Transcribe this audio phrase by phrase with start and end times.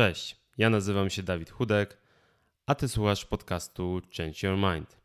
[0.00, 1.98] Cześć, ja nazywam się Dawid Chudek,
[2.66, 4.98] a ty słuchasz podcastu Change Your Mind.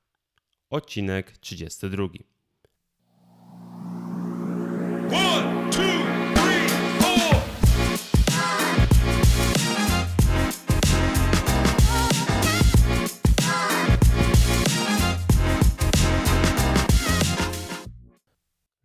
[0.69, 2.03] Odcinek 32.
[5.13, 5.81] One, two,
[6.35, 6.69] three,
[6.99, 7.41] four.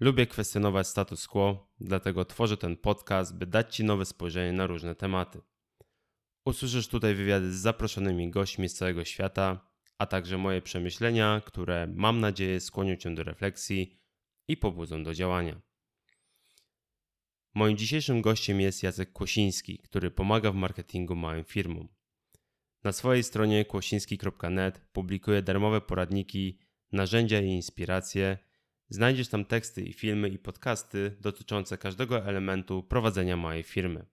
[0.00, 4.94] Lubię kwestionować status quo, dlatego tworzę ten podcast, by dać Ci nowe spojrzenie na różne
[4.94, 5.40] tematy.
[6.50, 12.20] Usłyszysz tutaj wywiady z zaproszonymi gośćmi z całego świata, a także moje przemyślenia, które mam
[12.20, 14.00] nadzieję skłonią Cię do refleksji
[14.48, 15.60] i pobudzą do działania.
[17.54, 21.88] Moim dzisiejszym gościem jest Jacek Kłosiński, który pomaga w marketingu małym firmom.
[22.84, 26.58] Na swojej stronie kłosiński.net publikuje darmowe poradniki,
[26.92, 28.38] narzędzia i inspiracje.
[28.88, 34.06] Znajdziesz tam teksty i filmy i podcasty dotyczące każdego elementu prowadzenia małej firmy.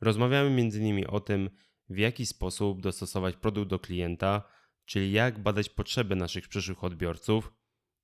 [0.00, 1.04] Rozmawiamy m.in.
[1.08, 1.50] o tym,
[1.88, 4.42] w jaki sposób dostosować produkt do klienta,
[4.84, 7.52] czyli jak badać potrzeby naszych przyszłych odbiorców,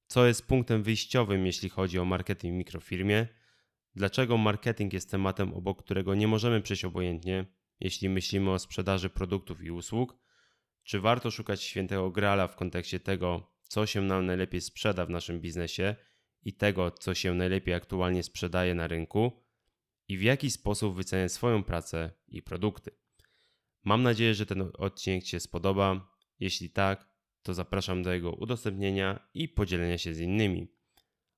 [0.07, 3.29] co jest punktem wyjściowym, jeśli chodzi o marketing w mikrofirmie,
[3.95, 7.47] dlaczego marketing jest tematem, obok którego nie możemy przejść obojętnie,
[7.81, 10.19] jeśli myślimy o sprzedaży produktów i usług,
[10.83, 15.41] czy warto szukać świętego grala w kontekście tego, co się nam najlepiej sprzeda w naszym
[15.41, 15.97] biznesie
[16.43, 19.42] i tego, co się najlepiej aktualnie sprzedaje na rynku,
[20.13, 22.91] i w jaki sposób wyceniać swoją pracę i produkty.
[23.85, 26.13] Mam nadzieję, że ten odcinek Ci się spodoba.
[26.41, 27.09] Jeśli tak,
[27.43, 30.69] to zapraszam do jego udostępnienia i podzielenia się z innymi.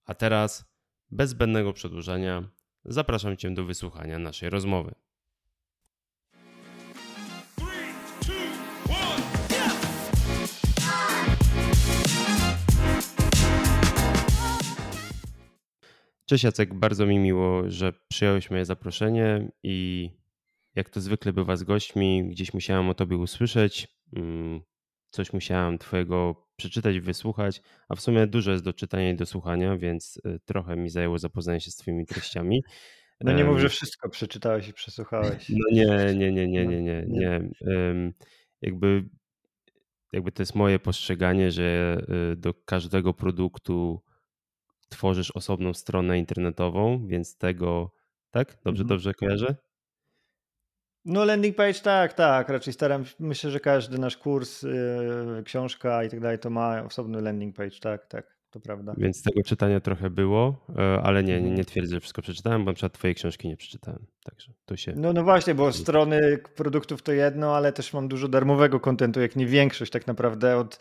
[0.04, 0.74] A teraz,
[1.10, 2.50] bez zbędnego przedłużania,
[2.84, 4.94] zapraszam Cię do wysłuchania naszej rozmowy.
[16.26, 20.10] Cześć Jacek, bardzo mi miło, że przyjąłeś moje zaproszenie i
[20.74, 24.60] jak to zwykle bywa z gośćmi, gdzieś musiałem o tobie usłyszeć, mm,
[25.10, 29.76] coś musiałem twojego przeczytać, wysłuchać, a w sumie dużo jest do czytania i do słuchania,
[29.76, 32.62] więc y, trochę mi zajęło zapoznanie się z twoimi treściami.
[33.20, 35.48] No nie mów, że wszystko przeczytałeś i przesłuchałeś.
[35.48, 37.40] No nie, nie, nie, nie, nie, nie, nie.
[38.62, 39.04] Jakby,
[40.12, 41.96] jakby to jest moje postrzeganie, że
[42.32, 44.02] y, do każdego produktu
[44.88, 47.90] tworzysz osobną stronę internetową, więc tego,
[48.30, 48.48] tak?
[48.48, 48.86] Dobrze, mhm.
[48.86, 49.54] dobrze kojarzę?
[51.04, 56.08] No landing page tak, tak, raczej staram myślę, że każdy nasz kurs, yy, książka i
[56.08, 58.94] tak dalej to ma osobny landing page, tak, tak, to prawda.
[58.98, 61.54] Więc tego czytania trochę było, e, ale nie, nie, mhm.
[61.54, 64.92] nie twierdzę, że wszystko przeczytałem, bo na przykład twojej książki nie przeczytałem, także to się...
[64.96, 69.36] No, no właśnie, bo strony produktów to jedno, ale też mam dużo darmowego kontentu, jak
[69.36, 70.78] nie większość tak naprawdę od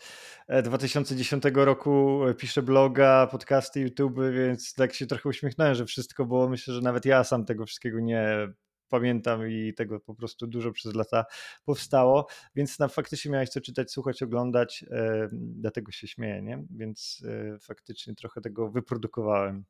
[0.64, 6.48] 2010 e, roku piszę bloga, podcasty, YouTube, więc tak się trochę uśmiechnąłem, że wszystko, bo
[6.48, 8.48] myślę, że nawet ja sam tego wszystkiego nie
[8.94, 11.24] pamiętam i tego po prostu dużo przez lata
[11.64, 16.64] powstało, więc tam faktycznie miałeś co czytać, słuchać, oglądać, e, dlatego się śmieję, nie?
[16.70, 17.22] Więc
[17.54, 19.64] e, faktycznie trochę tego wyprodukowałem.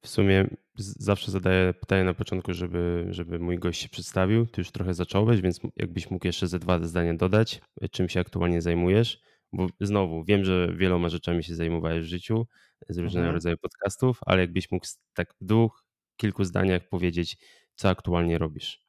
[0.00, 0.46] W sumie
[0.76, 4.46] zawsze zadaję pytanie na początku, żeby, żeby mój gość się przedstawił.
[4.46, 8.62] Ty już trochę zacząłeś, więc jakbyś mógł jeszcze ze dwa zdania dodać, czym się aktualnie
[8.62, 9.20] zajmujesz.
[9.52, 12.46] Bo znowu, wiem, że wieloma rzeczami się zajmowałeś w życiu,
[12.88, 13.34] z różnego mhm.
[13.34, 15.81] rodzaju podcastów, ale jakbyś mógł tak w dwóch,
[16.16, 17.36] kilku zdaniach powiedzieć,
[17.74, 18.82] co aktualnie robisz.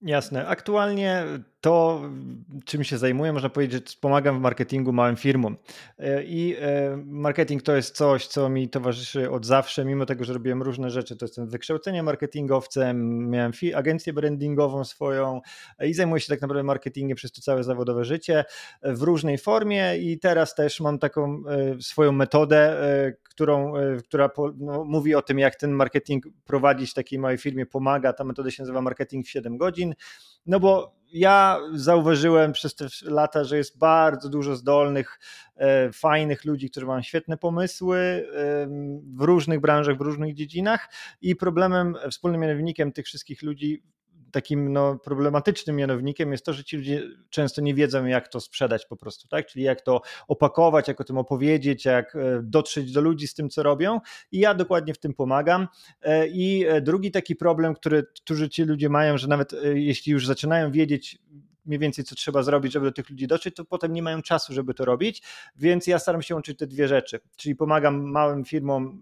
[0.00, 0.46] Jasne.
[0.46, 1.24] Aktualnie
[1.62, 2.02] to,
[2.64, 5.56] czym się zajmuję, można powiedzieć, że pomagam w marketingu małym firmom.
[5.98, 10.32] E, I e, marketing to jest coś, co mi towarzyszy od zawsze, mimo tego, że
[10.32, 11.16] robiłem różne rzeczy.
[11.16, 15.40] To jestem wykształceniem marketingowcem, miałem agencję brandingową swoją
[15.78, 18.44] e, i zajmuję się tak naprawdę marketingiem przez to całe zawodowe życie
[18.82, 21.42] w różnej formie i teraz też mam taką
[21.80, 22.76] swoją metodę,
[23.22, 23.72] którą,
[24.04, 28.12] która no, mówi o tym, jak ten marketing prowadzić w takiej małej firmie, pomaga.
[28.12, 29.94] Ta metoda się nazywa marketing w 7 godzin.
[30.46, 35.20] No bo ja zauważyłem przez te lata, że jest bardzo dużo zdolnych,
[35.56, 38.28] e, fajnych ludzi, którzy mają świetne pomysły
[39.16, 40.88] w różnych branżach, w różnych dziedzinach
[41.20, 43.82] i problemem, wspólnym mianownikiem tych wszystkich ludzi
[44.32, 48.86] takim no, problematycznym mianownikiem jest to, że ci ludzie często nie wiedzą, jak to sprzedać
[48.86, 49.46] po prostu, tak?
[49.46, 53.50] Czyli jak to opakować, jak o tym opowiedzieć, jak e, dotrzeć do ludzi z tym,
[53.50, 54.00] co robią.
[54.32, 55.68] I ja dokładnie w tym pomagam.
[56.02, 60.26] E, I e, drugi taki problem, który, który ci ludzie mają, że nawet jeśli już
[60.26, 61.18] zaczynają wiedzieć,
[61.66, 64.54] mniej więcej co trzeba zrobić, żeby do tych ludzi dotrzeć, to potem nie mają czasu,
[64.54, 65.22] żeby to robić,
[65.56, 69.00] więc ja staram się łączyć te dwie rzeczy, czyli pomagam małym firmom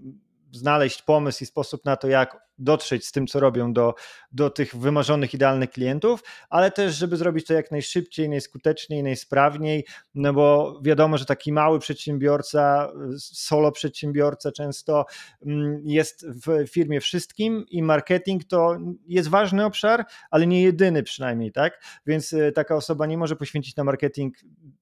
[0.52, 3.94] znaleźć pomysł i sposób na to, jak dotrzeć z tym, co robią do,
[4.32, 9.84] do tych wymarzonych, idealnych klientów, ale też, żeby zrobić to jak najszybciej, najskuteczniej, najsprawniej,
[10.14, 15.04] no bo wiadomo, że taki mały przedsiębiorca, solo przedsiębiorca często
[15.46, 21.52] mm, jest w firmie wszystkim i marketing to jest ważny obszar, ale nie jedyny przynajmniej,
[21.52, 21.82] tak?
[22.06, 24.34] Więc e, taka osoba nie może poświęcić na marketing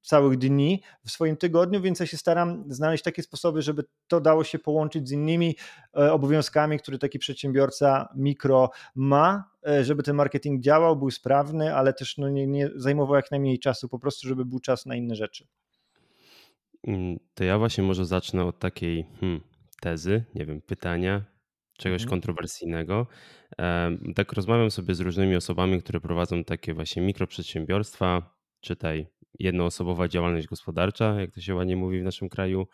[0.03, 4.45] całych dni w swoim tygodniu, więc ja się staram znaleźć takie sposoby, żeby to dało
[4.45, 5.57] się połączyć z innymi
[5.97, 7.68] e, obowiązkami, które taki przedsiębiorca
[8.17, 13.17] mikro ma, e, żeby ten marketing działał, był sprawny, ale też no nie, nie zajmował
[13.17, 15.47] jak najmniej czasu, po prostu, żeby był czas na inne rzeczy.
[16.87, 19.41] Mm, to ja właśnie może zacznę od takiej hmm,
[19.81, 21.25] tezy, nie wiem, pytania,
[21.79, 22.11] czegoś mhm.
[22.11, 23.07] kontrowersyjnego.
[24.15, 29.07] Tak rozmawiam sobie z różnymi osobami, które prowadzą takie właśnie mikroprzedsiębiorstwa, czytaj
[29.39, 32.67] jednoosobowa działalność gospodarcza, jak to się ładnie mówi w naszym kraju.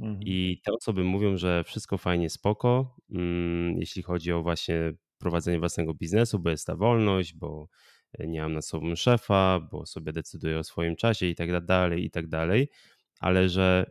[0.00, 0.20] Mhm.
[0.22, 5.94] I te osoby mówią, że wszystko fajnie, spoko, mm, jeśli chodzi o właśnie prowadzenie własnego
[5.94, 7.68] biznesu, bo jest ta wolność, bo
[8.18, 12.10] nie mam nad sobą szefa, bo sobie decyduję o swoim czasie i tak dalej, i
[12.10, 12.68] tak dalej,
[13.20, 13.90] ale że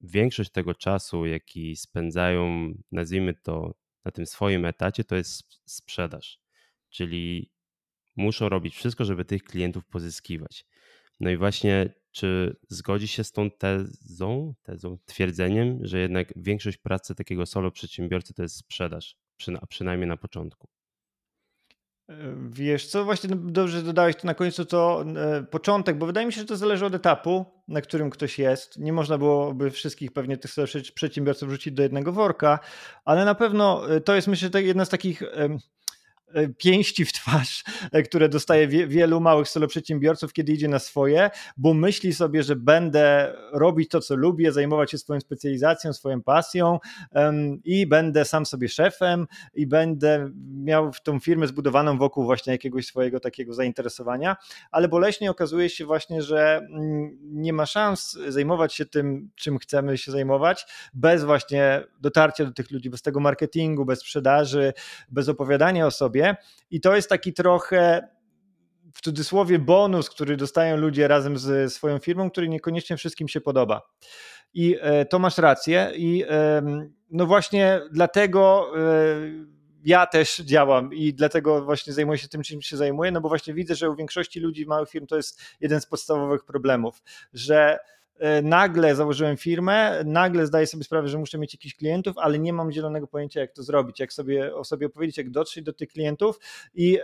[0.00, 3.74] większość tego czasu, jaki spędzają, nazwijmy to
[4.04, 6.40] na tym swoim etacie, to jest sprzedaż.
[6.90, 7.50] Czyli
[8.16, 10.66] muszą robić wszystko, żeby tych klientów pozyskiwać.
[11.20, 17.14] No i właśnie, czy zgodzi się z tą tezą, tezą, twierdzeniem, że jednak większość pracy
[17.14, 19.16] takiego solo przedsiębiorcy to jest sprzedaż,
[19.60, 20.68] a przynajmniej na początku?
[22.08, 22.14] E,
[22.50, 26.32] wiesz co, właśnie no, dobrze dodałeś to na końcu to e, początek, bo wydaje mi
[26.32, 28.78] się, że to zależy od etapu, na którym ktoś jest.
[28.78, 30.50] Nie można byłoby wszystkich pewnie tych
[30.94, 32.58] przedsiębiorców wrzucić do jednego worka,
[33.04, 35.22] ale na pewno e, to jest myślę jedna z takich
[36.58, 42.14] pięści w twarz, e, które dostaje wielu małych soloprzedsiębiorców, kiedy idzie na swoje, bo myśli
[42.14, 46.78] sobie, że będę robić to, co lubię, zajmować się swoją specjalizacją, swoją pasją
[47.64, 50.30] i będę sam sobie szefem i będę
[50.64, 54.36] miał tą firmę zbudowaną wokół właśnie jakiegoś swojego takiego zainteresowania,
[54.70, 59.98] ale boleśnie okazuje się właśnie, że mm, nie ma szans zajmować się tym, czym chcemy
[59.98, 64.72] się zajmować, bez właśnie dotarcia do tych ludzi, bez tego marketingu, bez sprzedaży,
[65.08, 66.23] bez opowiadania o sobie,
[66.70, 68.08] i to jest taki trochę
[68.94, 73.82] w cudzysłowie bonus, który dostają ludzie razem ze swoją firmą, który niekoniecznie wszystkim się podoba.
[74.54, 75.92] I e, to masz rację.
[75.96, 76.24] I
[77.10, 79.54] no właśnie dlatego e,
[79.84, 83.54] ja też działam i dlatego właśnie zajmuję się tym, czym się zajmuję, no bo właśnie
[83.54, 87.78] widzę, że u większości ludzi małych firm to jest jeden z podstawowych problemów, że
[88.42, 92.72] nagle założyłem firmę, nagle zdaję sobie sprawę, że muszę mieć jakichś klientów, ale nie mam
[92.72, 96.38] zielonego pojęcia, jak to zrobić, jak sobie o sobie opowiedzieć, jak dotrzeć do tych klientów
[96.74, 96.98] i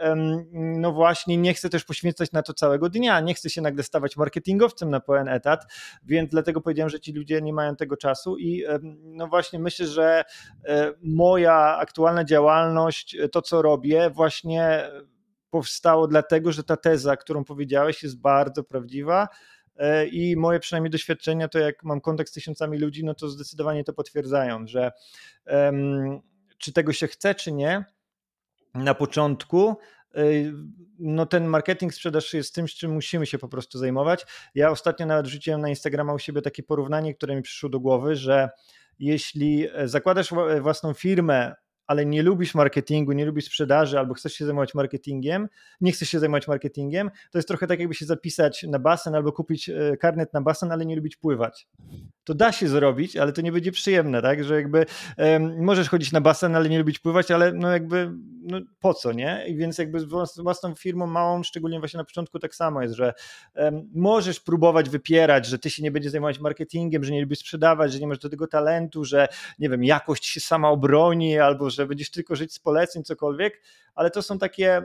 [0.54, 4.16] no właśnie nie chcę też poświęcać na to całego dnia, nie chcę się nagle stawać
[4.16, 5.72] marketingowcem na pełen etat,
[6.02, 8.64] więc dlatego powiedziałem, że ci ludzie nie mają tego czasu i
[9.02, 10.24] no właśnie myślę, że
[10.64, 14.90] e, moja aktualna działalność, to co robię, właśnie
[15.50, 19.59] powstało dlatego, że ta teza, którą powiedziałeś jest bardzo prawdziwa, E,
[20.12, 23.92] i moje przynajmniej doświadczenia, to jak mam kontakt z tysiącami ludzi, no to zdecydowanie to
[23.92, 24.92] potwierdzają, że
[25.46, 26.20] um,
[26.58, 27.84] czy tego się chce, czy nie,
[28.74, 29.76] na początku
[30.14, 30.22] e,
[30.98, 34.26] no ten marketing, sprzedaż jest tym, z czym musimy się po prostu zajmować.
[34.54, 38.16] Ja ostatnio nawet wrzuciłem na Instagrama u siebie takie porównanie, które mi przyszło do głowy,
[38.16, 38.48] że
[38.98, 40.30] jeśli zakładasz
[40.60, 41.54] własną firmę
[41.90, 45.48] ale nie lubisz marketingu, nie lubisz sprzedaży albo chcesz się zajmować marketingiem,
[45.80, 49.32] nie chcesz się zajmować marketingiem, to jest trochę tak jakby się zapisać na basen albo
[49.32, 51.68] kupić e, karnet na basen, ale nie lubić pływać.
[52.24, 54.86] To da się zrobić, ale to nie będzie przyjemne, tak, że jakby
[55.18, 59.12] um, możesz chodzić na basen, ale nie lubić pływać, ale no jakby no po co,
[59.12, 59.44] nie?
[59.48, 60.04] I więc jakby z
[60.38, 63.14] własną firmą małą, szczególnie właśnie na początku tak samo jest, że
[63.54, 67.92] um, możesz próbować wypierać, że ty się nie będziesz zajmować marketingiem, że nie lubisz sprzedawać,
[67.92, 69.28] że nie masz do tego talentu, że
[69.58, 73.62] nie wiem, jakość się sama obroni albo że że będziesz tylko żyć z poleceń, cokolwiek,
[73.94, 74.82] ale to są takie,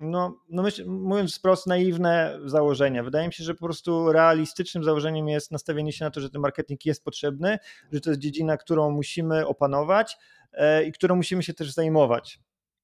[0.00, 3.02] no, no myśl, mówiąc wprost, naiwne założenia.
[3.02, 6.40] Wydaje mi się, że po prostu realistycznym założeniem jest nastawienie się na to, że ten
[6.40, 7.58] marketing jest potrzebny,
[7.92, 10.18] że to jest dziedzina, którą musimy opanować
[10.52, 12.40] e, i którą musimy się też zajmować.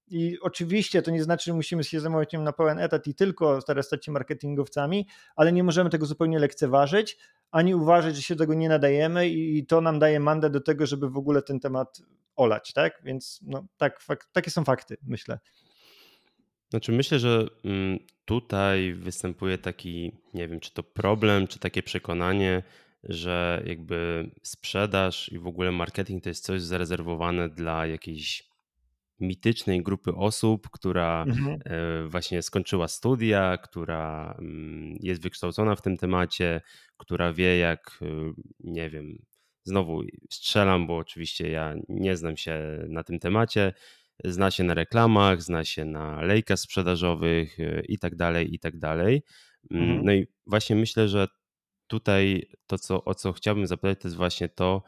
[0.09, 3.63] I oczywiście to nie znaczy, że musimy się zajmować nim na pełen etat i tylko
[3.63, 5.07] teraz stać się marketingowcami,
[5.37, 7.17] ale nie możemy tego zupełnie lekceważyć,
[7.51, 11.11] ani uważać, że się tego nie nadajemy i to nam daje mandat do tego, żeby
[11.11, 12.01] w ogóle ten temat
[12.37, 13.03] olać, tak?
[13.05, 15.39] Więc no, tak, fak, takie są fakty, myślę.
[16.71, 22.63] Znaczy, myślę, że mm, tutaj występuje taki, nie wiem, czy to problem, czy takie przekonanie,
[23.05, 28.54] że jakby sprzedaż i w ogóle marketing to jest coś zarezerwowane dla jakiejś
[29.21, 31.59] mitycznej grupy osób, która mhm.
[31.65, 36.61] E, właśnie skończyła studia, która mm, jest wykształcona w tym temacie,
[36.97, 39.19] która wie, jak, e, nie wiem,
[39.65, 43.73] znowu strzelam, bo oczywiście ja nie znam się na tym temacie,
[44.25, 47.57] zna się na reklamach, zna się na lejkach sprzedażowych
[47.89, 49.23] i tak dalej, i tak dalej.
[49.71, 50.05] Mm, mhm.
[50.05, 51.29] No i właśnie myślę, że
[51.87, 54.83] tutaj to, co, o co chciałbym zapytać, to jest właśnie to,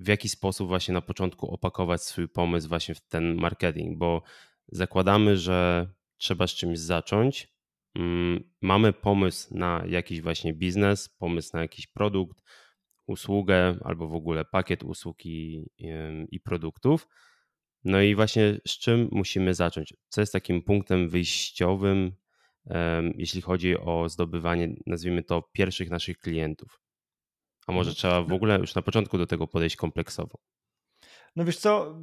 [0.00, 4.22] w jaki sposób właśnie na początku opakować swój pomysł właśnie w ten marketing, bo
[4.68, 7.56] zakładamy, że trzeba z czymś zacząć.
[7.94, 12.42] Mm, mamy pomysł na jakiś właśnie biznes, pomysł na jakiś produkt,
[13.06, 15.66] usługę albo w ogóle pakiet usług i,
[16.30, 17.08] i produktów.
[17.84, 19.94] No i właśnie z czym musimy zacząć?
[20.08, 22.12] Co jest takim punktem wyjściowym,
[23.16, 26.80] jeśli chodzi o zdobywanie, nazwijmy to, pierwszych naszych klientów?
[27.66, 27.96] A może mhm.
[27.96, 30.38] trzeba w ogóle już na początku do tego podejść kompleksowo?
[31.36, 31.98] No wiesz co,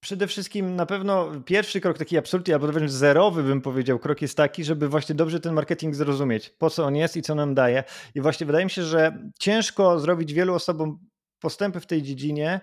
[0.00, 4.36] przede wszystkim na pewno pierwszy krok, taki absolutnie, albo wręcz zerowy bym powiedział, krok jest
[4.36, 7.84] taki, żeby właśnie dobrze ten marketing zrozumieć, po co on jest i co nam daje.
[8.14, 10.98] I właśnie wydaje mi się, że ciężko zrobić wielu osobom
[11.40, 12.60] postępy w tej dziedzinie,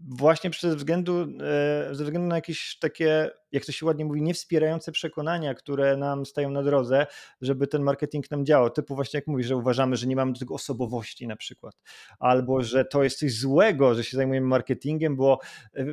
[0.00, 4.92] właśnie ze względu, e, ze względu na jakieś takie, jak to się ładnie mówi, niewspierające
[4.92, 7.06] przekonania, które nam stają na drodze,
[7.40, 8.70] żeby ten marketing nam działał.
[8.70, 11.74] Typu właśnie jak mówisz, że uważamy, że nie mamy do tego osobowości na przykład,
[12.18, 15.38] albo że to jest coś złego, że się zajmujemy marketingiem, bo
[15.74, 15.84] e,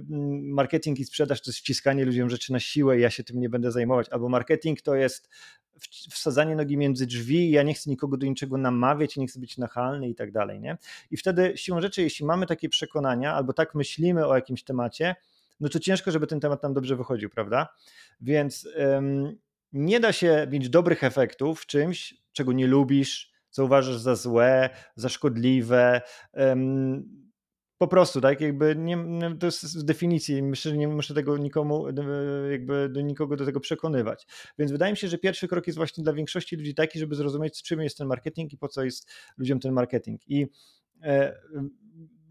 [0.42, 3.50] marketing i sprzedaż to jest wciskanie ludziom rzeczy na siłę i ja się tym nie
[3.50, 5.30] będę zajmować, albo marketing to jest
[6.10, 10.10] wsadzanie nogi między drzwi, ja nie chcę nikogo do niczego namawiać, nie chcę być nachalny
[10.10, 10.60] i tak dalej.
[10.60, 10.78] Nie?
[11.12, 15.16] I wtedy siłą rzeczy, jeśli mamy takie przekonania albo tak myślimy o jakimś temacie,
[15.60, 17.68] no to ciężko, żeby ten temat nam dobrze wychodził, prawda?
[18.22, 19.38] Więc um,
[19.74, 24.70] nie da się mieć dobrych efektów w czymś, czego nie lubisz, co uważasz za złe,
[24.96, 26.02] za szkodliwe.
[26.34, 27.23] Um,
[27.84, 28.98] po prostu, tak, jakby nie,
[29.40, 31.92] to jest z definicji, myślę, że nie muszę tego nikomu, e,
[32.52, 34.28] jakby do nikogo do tego przekonywać.
[34.58, 37.64] Więc wydaje mi się, że pierwszy krok jest właśnie dla większości ludzi taki, żeby zrozumieć,
[37.64, 40.22] czym jest ten marketing i po co jest ludziom ten marketing.
[40.28, 40.48] I
[41.02, 41.42] e,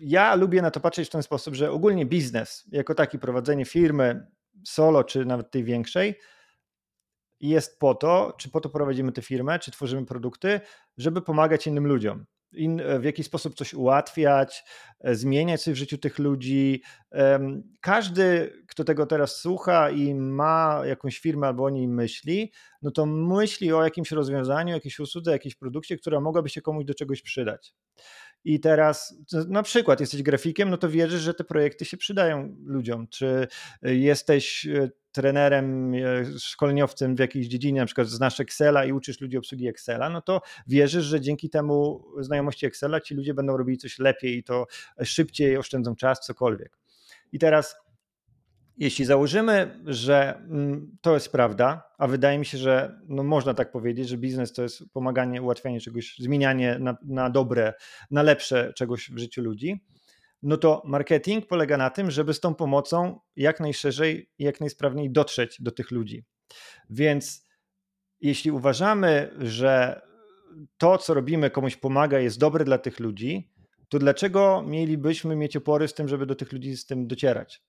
[0.01, 4.27] ja lubię na to patrzeć w ten sposób, że ogólnie biznes, jako taki prowadzenie firmy
[4.65, 6.19] solo, czy nawet tej większej,
[7.41, 10.61] jest po to, czy po to prowadzimy tę firmę, czy tworzymy produkty,
[10.97, 14.65] żeby pomagać innym ludziom in, e, w jakiś sposób coś ułatwiać,
[15.01, 16.83] e, zmieniać coś w życiu tych ludzi.
[17.81, 23.07] Każdy, kto tego teraz słucha i ma jakąś firmę albo o niej myśli, no to
[23.07, 27.75] myśli o jakimś rozwiązaniu, jakiejś usłudze, jakiejś produkcie, która mogłaby się komuś do czegoś przydać.
[28.45, 29.17] I teraz
[29.49, 33.09] na przykład jesteś grafikiem, no to wierzysz, że te projekty się przydają ludziom.
[33.09, 33.49] Czy
[33.83, 35.99] jesteś e, trenerem, e,
[36.39, 40.41] szkoleniowcem w jakiejś dziedzinie, na przykład znasz Excela i uczysz ludzi obsługi Excela, no to
[40.67, 44.67] wierzysz, że dzięki temu znajomości Excela ci ludzie będą robili coś lepiej i to
[45.03, 46.79] szybciej, oszczędzą czas, cokolwiek.
[47.33, 47.77] I teraz
[48.79, 53.73] jeśli założymy, że mm, to jest prawda, a wydaje mi się, że no można tak
[53.73, 57.73] powiedzieć, że biznes to jest pomaganie, ułatwianie czegoś, zmienianie na, na dobre,
[58.11, 59.85] na lepsze czegoś w życiu ludzi,
[60.43, 65.13] no to marketing polega na tym, żeby z tą pomocą jak najszerzej i jak najsprawniej
[65.13, 66.25] dotrzeć do tych ludzi.
[66.91, 67.47] Więc
[68.21, 70.03] jeśli uważamy, że
[70.79, 73.52] to, co robimy, komuś pomaga, jest dobre dla tych ludzi,
[73.93, 77.63] to dlaczego mielibyśmy mieć opory z tym, żeby do tych ludzi z tym docierać?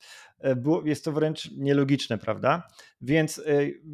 [0.43, 2.67] E, jest to wręcz nielogiczne, prawda?
[3.01, 3.43] Więc e,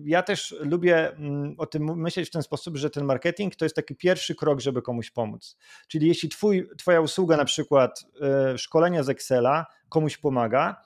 [0.04, 3.76] ja też lubię mm, o tym myśleć w ten sposób, że ten marketing to jest
[3.76, 5.58] taki pierwszy krok, żeby komuś pomóc.
[5.88, 10.82] Czyli jeśli twój, twoja usługa, na przykład e, szkolenia z Excela, komuś pomaga,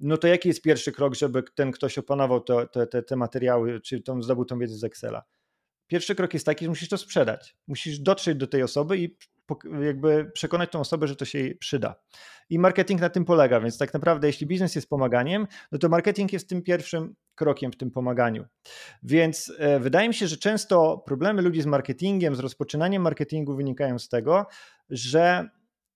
[0.00, 3.80] no to jaki jest pierwszy krok, żeby ten ktoś opanował te, te, te, te materiały,
[3.80, 5.22] czy tą, zdobył tą wiedzę z Excela?
[5.86, 7.56] Pierwszy krok jest taki, że musisz to sprzedać.
[7.66, 9.16] Musisz dotrzeć do tej osoby i
[9.86, 11.94] jakby przekonać tą osobę, że to się jej przyda.
[12.50, 16.32] I marketing na tym polega, więc tak naprawdę jeśli biznes jest pomaganiem, no to marketing
[16.32, 18.44] jest tym pierwszym krokiem w tym pomaganiu.
[19.02, 23.98] Więc e, wydaje mi się, że często problemy ludzi z marketingiem, z rozpoczynaniem marketingu wynikają
[23.98, 24.46] z tego,
[24.90, 25.48] że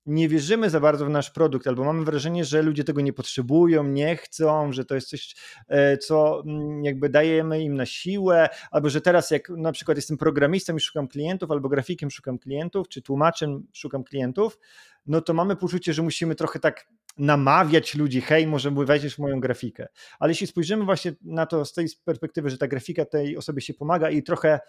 [0.06, 3.85] nie wierzymy za bardzo w nasz produkt, albo mamy wrażenie, że ludzie tego nie potrzebują,
[3.85, 5.35] nie chcą, że to jest coś,
[5.68, 10.16] e, co mm, jakby dajemy im na siłę, albo że teraz jak na przykład jestem
[10.16, 14.59] programistą i szukam klientów, albo grafikiem szukam klientów, czy tłumaczem szukam klientów,
[15.06, 19.40] no to mamy poczucie, że musimy trochę tak namawiać ludzi, hej, może wejdziesz w moją
[19.40, 19.88] grafikę.
[20.18, 23.75] Ale jeśli spojrzymy właśnie na to z tej perspektywy, że ta grafika tej osobie się
[23.75, 24.61] pomaga i trochę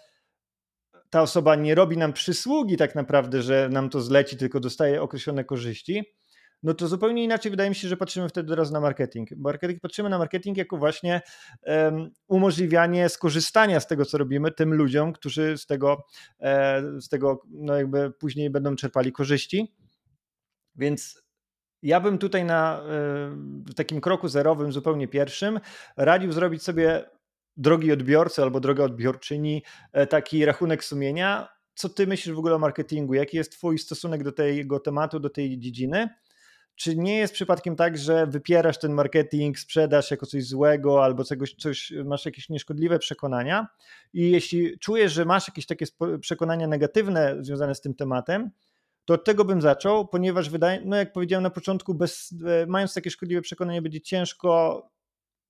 [1.14, 5.44] ta osoba nie robi nam przysługi tak naprawdę, że nam to zleci, tylko dostaje określone
[5.44, 6.02] korzyści,
[6.62, 9.28] no to zupełnie inaczej wydaje mi się, że patrzymy wtedy teraz na marketing.
[9.36, 11.20] Marketing patrzymy na marketing jako właśnie
[11.62, 16.06] um, umożliwianie skorzystania z tego, co robimy tym ludziom, którzy z tego,
[16.40, 19.74] e, z tego no jakby później będą czerpali korzyści.
[20.76, 21.22] Więc
[21.82, 22.82] ja bym tutaj na
[23.68, 25.60] e, takim kroku zerowym, zupełnie pierwszym,
[25.96, 27.04] radził zrobić sobie
[27.56, 31.48] drogi odbiorcy albo droga odbiorczyni e, taki rachunek sumienia.
[31.74, 33.14] Co ty myślisz w ogóle o marketingu?
[33.14, 36.08] Jaki jest twój stosunek do tego tematu, do tej dziedziny?
[36.76, 41.54] czy nie jest przypadkiem tak, że wypierasz ten marketing, sprzedaż jako coś złego albo czegoś,
[41.54, 43.66] coś, masz jakieś nieszkodliwe przekonania
[44.12, 45.86] i jeśli czujesz, że masz jakieś takie
[46.20, 48.50] przekonania negatywne związane z tym tematem,
[49.04, 52.94] to od tego bym zaczął, ponieważ wydaje, no jak powiedziałem na początku, bez, e, mając
[52.94, 54.82] takie szkodliwe przekonanie będzie ciężko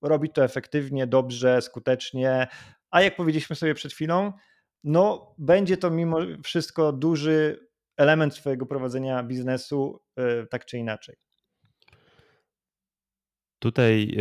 [0.04, 2.46] robić to efektywnie, dobrze, skutecznie,
[2.90, 4.32] a jak powiedzieliśmy sobie przed chwilą,
[4.84, 11.16] no będzie to mimo wszystko duży element Twojego prowadzenia biznesu, e, tak czy inaczej.
[13.58, 14.16] Tutaj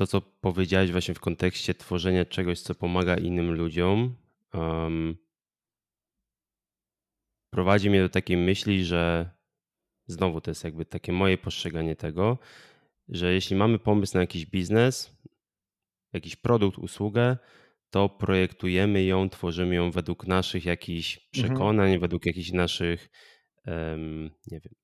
[0.00, 4.16] to, co powiedziałeś właśnie w kontekście tworzenia czegoś, co pomaga innym ludziom,
[4.54, 5.16] um,
[7.50, 9.30] prowadzi mnie do takiej myśli, że
[10.06, 12.38] znowu to jest jakby takie moje postrzeganie tego,
[13.10, 15.16] że jeśli mamy pomysł na jakiś biznes,
[16.12, 17.36] jakiś produkt, usługę,
[17.90, 21.30] to projektujemy ją, tworzymy ją według naszych jakichś mhm.
[21.32, 22.00] przekonań, mhm.
[22.00, 23.08] według jakichś naszych,
[23.66, 24.74] um, nie wiem,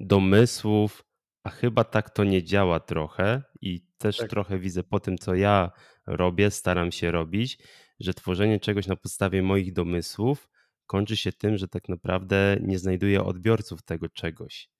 [0.00, 1.04] domysłów,
[1.42, 4.30] a chyba tak to nie działa trochę i też tak.
[4.30, 5.70] trochę widzę po tym, co ja
[6.06, 7.58] robię, staram się robić,
[8.00, 10.48] że tworzenie czegoś na podstawie moich domysłów
[10.86, 14.70] kończy się tym, że tak naprawdę nie znajduję odbiorców tego czegoś.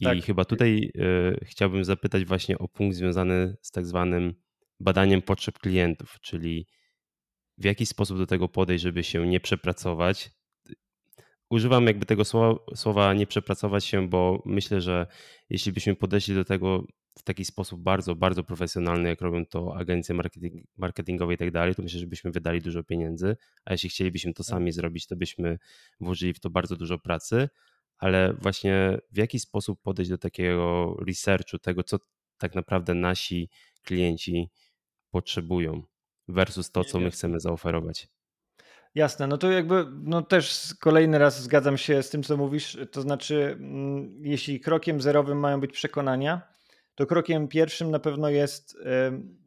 [0.00, 0.24] I tak.
[0.24, 4.34] chyba tutaj y, chciałbym zapytać właśnie o punkt związany z tak zwanym
[4.80, 6.66] badaniem potrzeb klientów, czyli
[7.58, 10.30] w jaki sposób do tego podejść, żeby się nie przepracować.
[11.50, 15.06] Używam jakby tego słowa, słowa nie przepracować się, bo myślę, że
[15.50, 16.86] jeśli byśmy podeszli do tego
[17.18, 21.74] w taki sposób bardzo, bardzo profesjonalny, jak robią to agencje marketing, marketingowe i tak dalej,
[21.74, 24.50] to myślę, że byśmy wydali dużo pieniędzy, a jeśli chcielibyśmy to tak.
[24.50, 25.58] sami zrobić, to byśmy
[26.00, 27.48] włożyli w to bardzo dużo pracy,
[27.98, 31.98] ale właśnie w jaki sposób podejść do takiego researchu, tego, co
[32.38, 33.50] tak naprawdę nasi
[33.82, 34.50] klienci
[35.10, 35.82] potrzebują
[36.28, 38.08] versus to, co my chcemy zaoferować.
[38.94, 42.78] Jasne, no to jakby no też kolejny raz zgadzam się z tym, co mówisz.
[42.92, 46.42] To znaczy, mm, jeśli krokiem zerowym mają być przekonania,
[46.94, 48.78] to krokiem pierwszym na pewno jest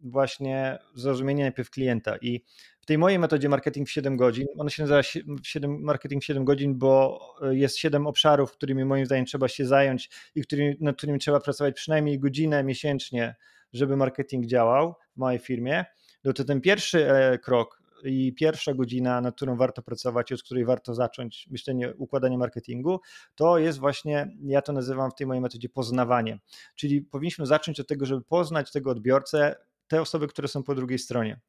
[0.04, 2.18] właśnie zrozumienie najpierw klienta.
[2.22, 2.46] I
[2.82, 5.02] w tej mojej metodzie marketing w 7 godzin, ona się nazywa
[5.44, 9.66] 7, marketing w 7 godzin, bo e, jest 7 obszarów, którymi moim zdaniem trzeba się
[9.66, 13.36] zająć i którymi, nad którymi trzeba pracować przynajmniej godzinę miesięcznie,
[13.74, 15.86] żeby marketing działał w mojej firmie.
[16.24, 20.66] No to ten pierwszy e, krok i pierwsza godzina, nad którą warto pracować, od której
[20.66, 23.00] warto zacząć myślenie, układanie marketingu,
[23.36, 26.40] to jest właśnie, ja to nazywam w tej mojej metodzie poznawanie.
[26.76, 29.56] Czyli powinniśmy zacząć od tego, żeby poznać tego odbiorcę,
[29.88, 31.40] te osoby, które są po drugiej stronie.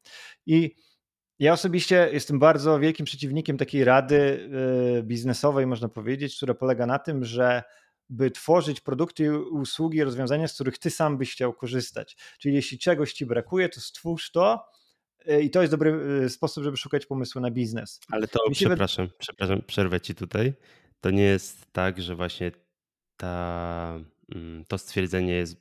[0.47, 0.75] I
[1.39, 4.49] ja osobiście jestem bardzo wielkim przeciwnikiem takiej rady
[4.99, 7.63] e, biznesowej, można powiedzieć, która polega na tym, że
[8.09, 12.17] by tworzyć produkty, usługi, rozwiązania, z których ty sam byś chciał korzystać.
[12.39, 14.65] Czyli jeśli czegoś ci brakuje, to stwórz to
[15.27, 18.01] e, i to jest dobry e, sposób, żeby szukać pomysłu na biznes.
[18.11, 20.55] Ale to, przepraszam, przepraszam, przerwę ci tutaj.
[21.01, 22.53] To nie jest tak, że właśnie
[23.17, 23.99] ta,
[24.35, 25.57] mm, to stwierdzenie jest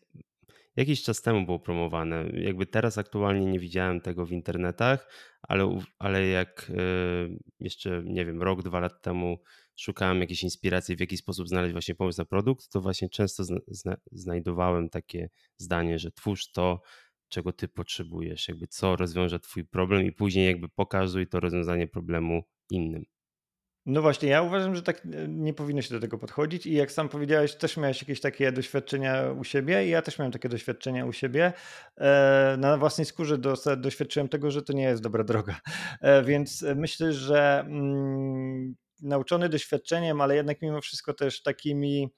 [0.75, 2.29] jakiś czas temu było promowane.
[2.33, 5.07] Jakby teraz aktualnie nie widziałem tego w internetach,
[5.41, 6.83] ale, ale jak e,
[7.59, 9.37] jeszcze, nie wiem, rok, dwa lat temu
[9.75, 13.95] szukałem jakiejś inspiracji, w jaki sposób znaleźć właśnie pomysł na produkt, to właśnie często zna
[14.11, 16.81] znajdowałem takie zdanie, że twórz to,
[17.29, 22.43] czego ty potrzebujesz, jakby co rozwiąże twój problem i później jakby pokazuj to rozwiązanie problemu
[22.69, 23.05] innym.
[23.85, 26.91] No właśnie, ja uważam, że tak e, nie powinno się do tego podchodzić i jak
[26.91, 31.05] sam powiedziałeś, też miałeś jakieś takie doświadczenia u siebie i ja też miałem takie doświadczenia
[31.05, 31.53] u siebie.
[31.97, 33.37] E, na własnej skórze
[33.77, 35.59] doświadczyłem tego, że to nie jest dobra droga.
[36.01, 42.09] E, więc myślę, że mm, nauczony doświadczeniem, ale jednak mimo wszystko też takimi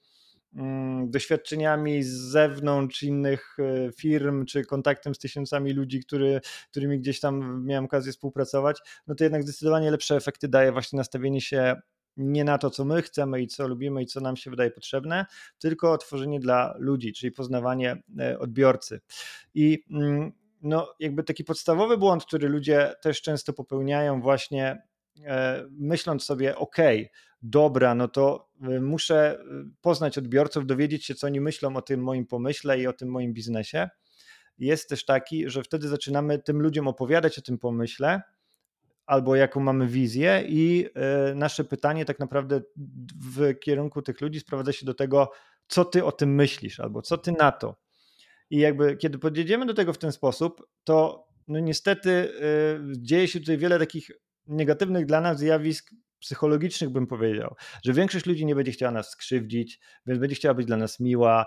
[1.06, 6.40] doświadczeniami z zewnątrz innych e, firm, czy kontaktem z tysiącami ludzi, który,
[6.70, 11.40] którymi gdzieś tam miałem okazję współpracować, no to jednak zdecydowanie lepsze efekty daje właśnie nastawienie
[11.40, 11.76] się
[12.16, 15.26] nie na to, co my chcemy i co lubimy i co nam się wydaje potrzebne,
[15.58, 19.00] tylko tworzenie dla ludzi, czyli poznawanie e, odbiorcy.
[19.54, 24.82] I mm, no, jakby taki podstawowy błąd, który ludzie też często popełniają, właśnie
[25.26, 26.76] E, myśląc sobie, ok,
[27.44, 29.44] dobra, no to e, muszę e,
[29.80, 33.32] poznać odbiorców, dowiedzieć się, co oni myślą o tym moim pomyśle i o tym moim
[33.32, 33.88] biznesie,
[34.58, 38.22] jest też taki, że wtedy zaczynamy tym ludziom opowiadać o tym pomyśle,
[39.06, 40.88] albo jaką mamy wizję, i
[41.34, 42.60] nasze pytanie tak naprawdę
[43.20, 45.30] w kierunku tych ludzi sprowadza się do tego,
[45.68, 47.76] co ty o tym myślisz, albo co ty na to.
[48.50, 52.32] I jakby kiedy podjedziemy do tego w ten sposób, to no niestety
[52.96, 54.10] dzieje się tutaj wiele takich
[54.46, 55.90] negatywnych dla nas zjawisk
[56.24, 60.66] psychologicznych bym powiedział, że większość ludzi nie będzie chciała nas skrzywdzić, więc będzie chciała być
[60.66, 61.46] dla nas miła.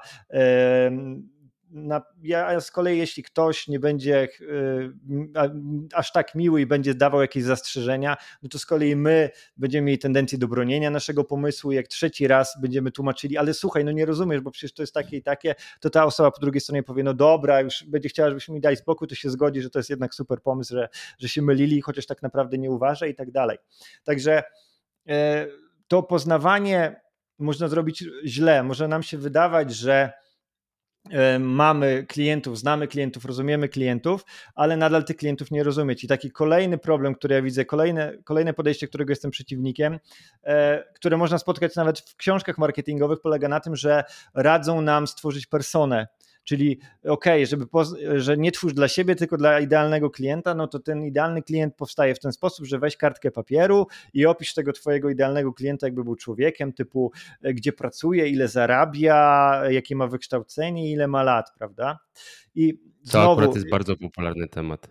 [1.69, 4.91] Na, ja z kolei, jeśli ktoś nie będzie y,
[5.93, 9.99] aż tak miły i będzie dawał jakieś zastrzeżenia, no to z kolei my będziemy mieli
[9.99, 11.71] tendencję do bronienia naszego pomysłu.
[11.71, 15.17] Jak trzeci raz będziemy tłumaczyli, ale słuchaj, no nie rozumiesz, bo przecież to jest takie
[15.17, 18.55] i takie, to ta osoba po drugiej stronie powie, no dobra, już będzie chciała, żebyśmy
[18.55, 21.41] mi dali spokój, to się zgodzi, że to jest jednak super pomysł, że, że się
[21.41, 23.57] mylili, chociaż tak naprawdę nie uważa i tak dalej.
[24.03, 24.43] Także
[25.07, 25.47] e,
[25.87, 27.01] to poznawanie
[27.39, 28.63] można zrobić źle.
[28.63, 30.26] Może nam się wydawać, że E,
[31.39, 36.03] mamy klientów, znamy klientów, rozumiemy klientów, ale nadal tych klientów nie rozumieć.
[36.03, 39.99] I taki kolejny problem, który ja widzę, kolejne, kolejne podejście, którego jestem przeciwnikiem,
[40.43, 45.45] e, które można spotkać nawet w książkach marketingowych, polega na tym, że radzą nam stworzyć
[45.45, 46.07] personę
[46.47, 47.65] Czyli ok, żeby
[48.15, 52.15] że nie twórz dla siebie, tylko dla idealnego klienta, no to ten idealny klient powstaje
[52.15, 56.15] w ten sposób, że weź kartkę papieru i opisz tego twojego idealnego klienta, jakby był
[56.15, 61.99] człowiekiem, typu e, gdzie pracuje, ile zarabia, jakie ma wykształcenie, ile ma lat, prawda?
[62.55, 64.89] I to znowu, akurat jest bardzo popularny temat.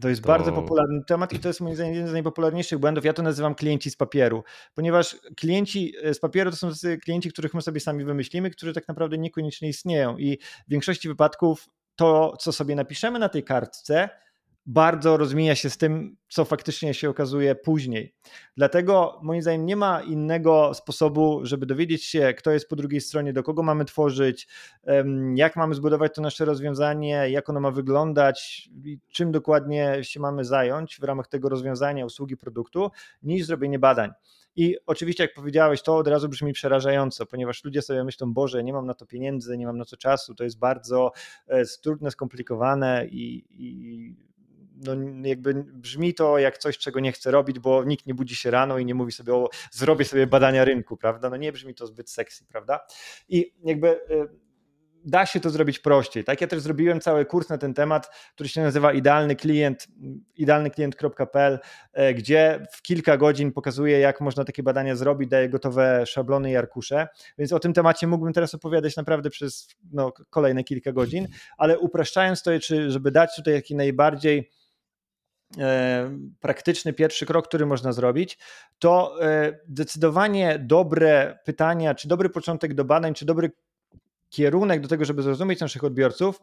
[0.00, 0.28] To jest to...
[0.28, 3.04] bardzo popularny temat i to jest moim zdaniem jeden z najpopularniejszych błędów.
[3.04, 6.70] Ja to nazywam klienci z papieru, ponieważ klienci e, z papieru to są
[7.02, 11.68] klienci, których my sobie sami wymyślimy, którzy tak naprawdę niekoniecznie istnieją i w większości wypadków
[11.96, 14.08] to, co sobie napiszemy na tej kartce,
[14.66, 18.14] bardzo rozmija się z tym, co faktycznie się okazuje później.
[18.56, 23.32] Dlatego moim zdaniem nie ma innego sposobu, żeby dowiedzieć się, kto jest po drugiej stronie,
[23.32, 24.48] do kogo mamy tworzyć,
[25.34, 28.68] jak mamy zbudować to nasze rozwiązanie, jak ono ma wyglądać,
[29.12, 32.90] czym dokładnie się mamy zająć w ramach tego rozwiązania, usługi, produktu,
[33.22, 34.10] niż zrobienie badań.
[34.56, 38.72] I oczywiście, jak powiedziałeś, to od razu brzmi przerażająco, ponieważ ludzie sobie myślą, Boże, nie
[38.72, 41.12] mam na to pieniędzy, nie mam na to czasu, to jest bardzo
[41.46, 44.33] e, trudne, skomplikowane i, i
[44.74, 48.50] no jakby brzmi to jak coś, czego nie chcę robić, bo nikt nie budzi się
[48.50, 51.30] rano i nie mówi sobie o zrobię sobie badania rynku, prawda?
[51.30, 52.80] No nie brzmi to zbyt sexy, prawda?
[53.28, 54.44] I jakby y,
[55.04, 56.24] da się to zrobić prościej.
[56.24, 59.88] Tak, ja też zrobiłem cały kurs na ten temat, który się nazywa Idealny Klient,
[60.36, 61.58] idealnyklient.pl,
[61.92, 66.56] e, gdzie w kilka godzin pokazuję, jak można takie badania zrobić, daję gotowe szablony i
[66.56, 67.08] arkusze,
[67.38, 72.42] więc o tym temacie mógłbym teraz opowiadać naprawdę przez no, kolejne kilka godzin, ale upraszczając
[72.42, 74.50] to, czy żeby dać tutaj taki najbardziej
[76.40, 78.38] praktyczny pierwszy krok, który można zrobić,
[78.78, 83.50] to e, zdecydowanie dobre pytania, czy dobry początek do badań, czy dobry
[84.34, 86.40] kierunek do tego, żeby zrozumieć naszych odbiorców,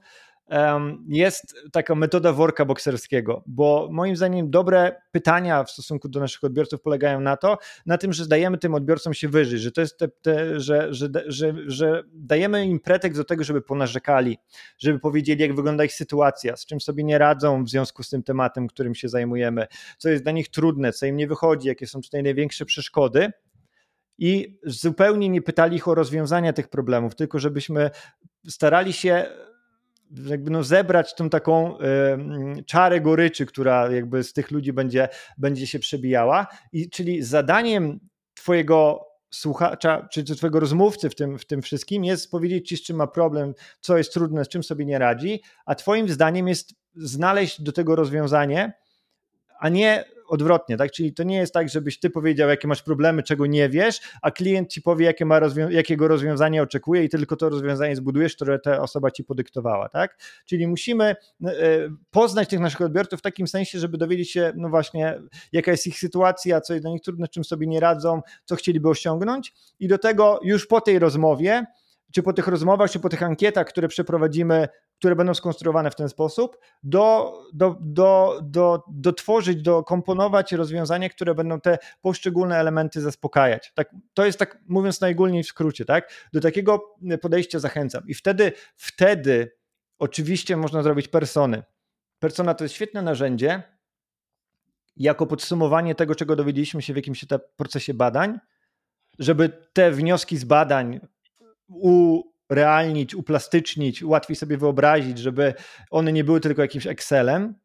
[1.09, 6.81] jest taka metoda worka bokserskiego, bo moim zdaniem dobre pytania w stosunku do naszych odbiorców
[6.81, 10.07] polegają na to, na tym, że dajemy tym odbiorcom się wyżyć, że to jest te,
[10.07, 14.37] te że, że, że, że dajemy im pretekst do tego, żeby ponarzekali,
[14.77, 18.23] żeby powiedzieli, jak wygląda ich sytuacja, z czym sobie nie radzą w związku z tym
[18.23, 22.01] tematem, którym się zajmujemy, co jest dla nich trudne, co im nie wychodzi, jakie są
[22.01, 23.31] tutaj największe przeszkody
[24.21, 27.89] i zupełnie nie pytali ich o rozwiązania tych problemów, tylko żebyśmy
[28.47, 29.25] starali się
[30.25, 35.67] jakby no zebrać tą taką y, czarę goryczy, która jakby z tych ludzi będzie, będzie
[35.67, 36.47] się przebijała.
[36.71, 37.99] I czyli zadaniem
[38.33, 42.83] twojego słuchacza, czy, czy twojego rozmówcy w tym, w tym wszystkim jest powiedzieć ci, z
[42.83, 46.73] czym ma problem, co jest trudne, z czym sobie nie radzi, a twoim zdaniem jest
[46.95, 48.73] znaleźć do tego rozwiązanie,
[49.59, 50.91] a nie odwrotnie, tak?
[50.91, 54.31] Czyli to nie jest tak, żebyś ty powiedział, jakie masz problemy, czego nie wiesz, a
[54.31, 58.59] klient ci powie, jakie ma rozwią- jakiego rozwiązania oczekuje i tylko to rozwiązanie zbudujesz, które
[58.59, 60.17] ta osoba ci podyktowała, tak?
[60.45, 61.15] Czyli musimy e,
[62.11, 65.99] poznać tych naszych odbiorców w takim sensie, żeby dowiedzieć się, no właśnie, jaka jest ich
[65.99, 69.97] sytuacja, co jest dla nich trudne, czym sobie nie radzą, co chcieliby osiągnąć i do
[69.97, 71.65] tego już po tej rozmowie
[72.11, 74.67] czy po tych rozmowach, czy po tych ankietach, które przeprowadzimy,
[74.99, 81.61] które będą skonstruowane w ten sposób, do, do, do, do, dotworzyć, dokomponować rozwiązania, które będą
[81.61, 83.71] te poszczególne elementy zaspokajać.
[83.75, 86.29] Tak, to jest tak, mówiąc najogólniej w skrócie, tak?
[86.33, 88.07] Do takiego podejścia zachęcam.
[88.07, 89.57] I wtedy, wtedy
[89.99, 91.63] oczywiście można zrobić persony.
[92.19, 93.63] Persona to jest świetne narzędzie
[94.97, 98.39] jako podsumowanie tego, czego dowiedzieliśmy się w jakimś procesie badań,
[99.19, 100.99] żeby te wnioski z badań
[102.49, 105.53] urealnić, uplastycznić, łatwiej sobie wyobrazić, żeby
[105.91, 107.55] one nie były tylko jakimś Excelem,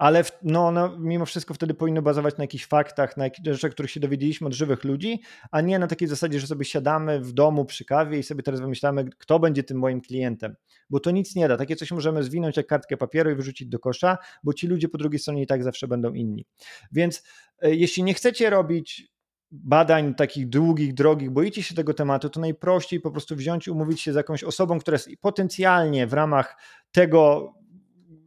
[0.00, 3.90] ale w, no, no, mimo wszystko wtedy powinno bazować na jakichś faktach, na rzeczach, których
[3.90, 7.64] się dowiedzieliśmy od żywych ludzi, a nie na takiej zasadzie, że sobie siadamy w domu
[7.64, 10.54] przy kawie i sobie teraz wymyślamy, kto będzie tym moim klientem,
[10.90, 11.56] bo to nic nie da.
[11.56, 14.98] Takie coś możemy zwinąć jak kartkę papieru i wyrzucić do kosza, bo ci ludzie po
[14.98, 16.46] drugiej stronie i tak zawsze będą inni.
[16.92, 17.22] Więc
[17.62, 19.12] e, jeśli nie chcecie robić
[19.52, 24.12] badań takich długich, drogich, boicie się tego tematu, to najprościej po prostu wziąć umówić się
[24.12, 26.56] z jakąś osobą, która jest potencjalnie w ramach
[26.92, 27.52] tego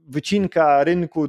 [0.07, 1.27] wycinka rynku,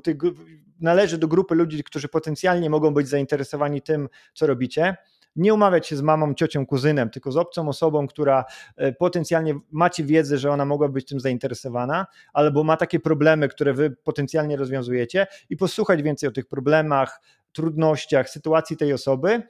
[0.80, 4.96] należy do grupy ludzi, którzy potencjalnie mogą być zainteresowani tym, co robicie.
[5.36, 8.44] nie umawiać się z mamą, ciocią, kuzynem, tylko z obcą osobą, która
[8.76, 13.74] e, potencjalnie macie wiedzę, że ona mogła być tym zainteresowana, albo ma takie problemy, które
[13.74, 17.20] wy potencjalnie rozwiązujecie i posłuchać więcej o tych problemach,
[17.52, 19.42] trudnościach, sytuacji tej osoby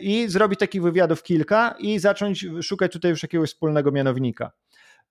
[0.00, 4.52] i zrobić takich wywiadów kilka i zacząć szukać tutaj już jakiegoś wspólnego mianownika.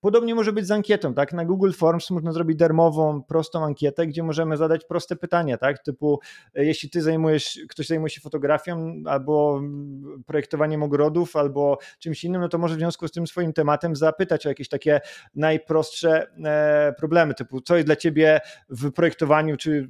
[0.01, 1.33] Podobnie może być z ankietą, tak?
[1.33, 5.83] Na Google Forms można zrobić darmową, prostą ankietę, gdzie możemy zadać proste pytania, tak?
[5.83, 6.19] Typu,
[6.55, 9.61] e, jeśli ty zajmujesz, ktoś zajmuje się fotografią albo
[10.25, 14.45] projektowaniem ogrodów, albo czymś innym, no to może w związku z tym swoim tematem zapytać
[14.45, 15.01] o jakieś takie
[15.35, 19.87] najprostsze e, problemy, typu, co jest dla ciebie w projektowaniu czy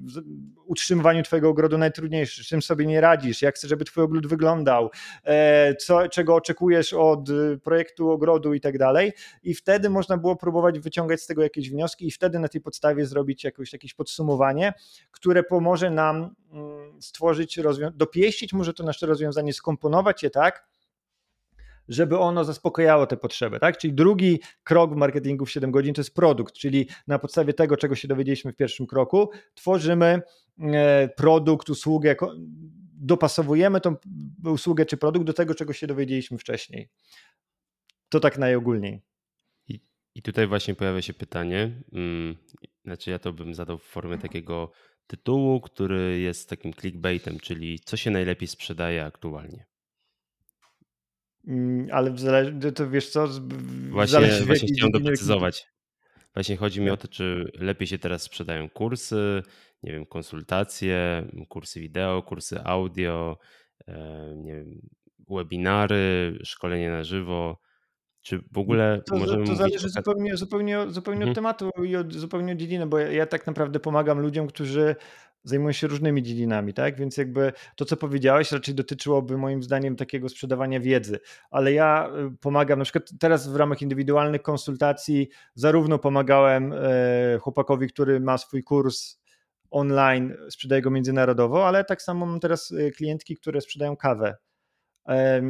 [0.65, 4.89] utrzymywaniu twojego ogrodu najtrudniejsze, czym sobie nie radzisz, jak chcesz, żeby twój ogród wyglądał,
[5.23, 7.29] e, co, czego oczekujesz od
[7.63, 9.13] projektu ogrodu i tak dalej.
[9.43, 12.61] I wtedy można można było próbować wyciągać z tego jakieś wnioski i wtedy na tej
[12.61, 14.73] podstawie zrobić jakoś, jakieś podsumowanie,
[15.11, 17.59] które pomoże nam mm, stworzyć,
[17.93, 20.67] dopieścić może to nasze rozwiązanie, skomponować je tak,
[21.87, 23.59] żeby ono zaspokajało te potrzeby.
[23.59, 23.77] Tak?
[23.77, 27.77] Czyli drugi krok w marketingu w 7 godzin to jest produkt, czyli na podstawie tego,
[27.77, 30.21] czego się dowiedzieliśmy w pierwszym kroku, tworzymy
[30.59, 32.15] e, produkt, usługę,
[32.93, 33.95] dopasowujemy tą
[34.45, 36.89] usługę czy produkt do tego, czego się dowiedzieliśmy wcześniej.
[38.09, 39.10] To tak najogólniej.
[40.15, 42.35] I tutaj właśnie pojawia się pytanie, mm,
[42.85, 44.71] znaczy ja to bym zadał w formie takiego
[45.07, 49.65] tytułu, który jest takim clickbaitem, czyli co się najlepiej sprzedaje aktualnie.
[51.47, 53.27] Mm, ale w to wiesz co?
[53.89, 55.67] Właśnie, zależy właśnie chciałem doprecyzować.
[56.33, 59.43] Właśnie chodzi mi o to, czy lepiej się teraz sprzedają kursy,
[59.83, 63.37] nie wiem, konsultacje, kursy wideo, kursy audio,
[64.35, 64.81] nie wiem,
[65.29, 67.61] webinary, szkolenie na żywo
[68.21, 71.29] czy w ogóle to, możemy To zależy zupełnie, zupełnie, zupełnie mhm.
[71.29, 74.95] od tematu i od, zupełnie od dziedziny, bo ja, ja, tak naprawdę pomagam ludziom, którzy
[75.43, 76.97] zajmują się różnymi dziedzinami, tak?
[76.97, 81.19] Więc jakby to, co powiedziałeś, raczej dotyczyłoby moim zdaniem takiego sprzedawania wiedzy,
[81.51, 87.87] ale ja y, pomagam, na przykład teraz w ramach indywidualnych konsultacji zarówno pomagałem e, chłopakowi,
[87.87, 89.21] który ma swój kurs
[89.71, 94.37] online, sprzedaje go międzynarodowo, ale tak samo mam teraz y, klientki, które sprzedają kawę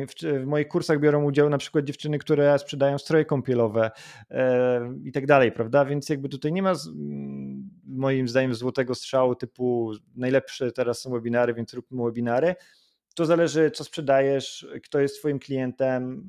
[0.07, 3.91] w, moich kursach biorą udział na przykład dziewczyny, które sprzedają stroje kąpielowe
[5.03, 5.85] i tak dalej, prawda?
[5.85, 6.73] Więc jakby tutaj nie ma
[7.85, 12.55] moim zdaniem złotego strzału typu najlepsze teraz są webinary, więc róbmy webinary.
[13.15, 16.25] To zależy, co sprzedajesz, kto jest Twoim klientem,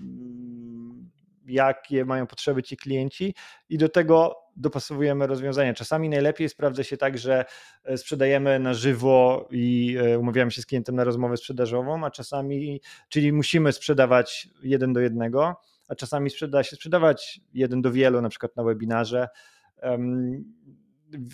[1.46, 3.34] jakie mają potrzeby ci klienci
[3.68, 5.74] i do tego dopasowujemy rozwiązania.
[5.74, 7.44] Czasami najlepiej sprawdza się tak, że
[7.84, 12.80] e, sprzedajemy na żywo i e, umawiamy się z klientem na rozmowę sprzedażową, a czasami,
[13.08, 18.28] czyli musimy sprzedawać jeden do jednego, a czasami sprzeda się sprzedawać jeden do wielu, na
[18.28, 19.28] przykład na webinarze.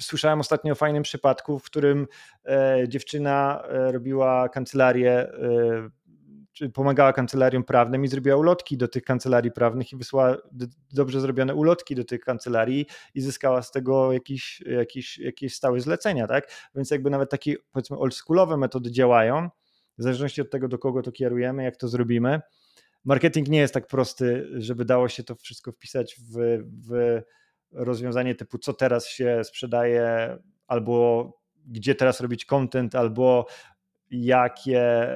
[0.00, 2.06] Słyszałem ostatnio o fajnym przypadku, w którym
[2.44, 5.26] e, dziewczyna robiła kancelarię
[6.74, 10.36] pomagała kancelariom prawnym i zrobiła ulotki do tych kancelarii prawnych i wysłała
[10.92, 16.26] dobrze zrobione ulotki do tych kancelarii i zyskała z tego jakiś, jakiś, jakieś stałe zlecenia,
[16.26, 16.50] tak?
[16.74, 19.48] Więc jakby nawet takie powiedzmy oldschoolowe metody działają,
[19.98, 22.40] w zależności od tego, do kogo to kierujemy, jak to zrobimy.
[23.04, 27.20] Marketing nie jest tak prosty, żeby dało się to wszystko wpisać w, w
[27.72, 31.32] rozwiązanie typu co teraz się sprzedaje, albo
[31.66, 33.46] gdzie teraz robić content, albo
[34.10, 35.08] jakie,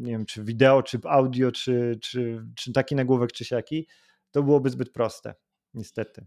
[0.00, 3.86] nie wiem, czy wideo, czy audio, czy, czy, czy taki nagłówek, czy siaki,
[4.30, 5.34] to byłoby zbyt proste,
[5.74, 6.26] niestety.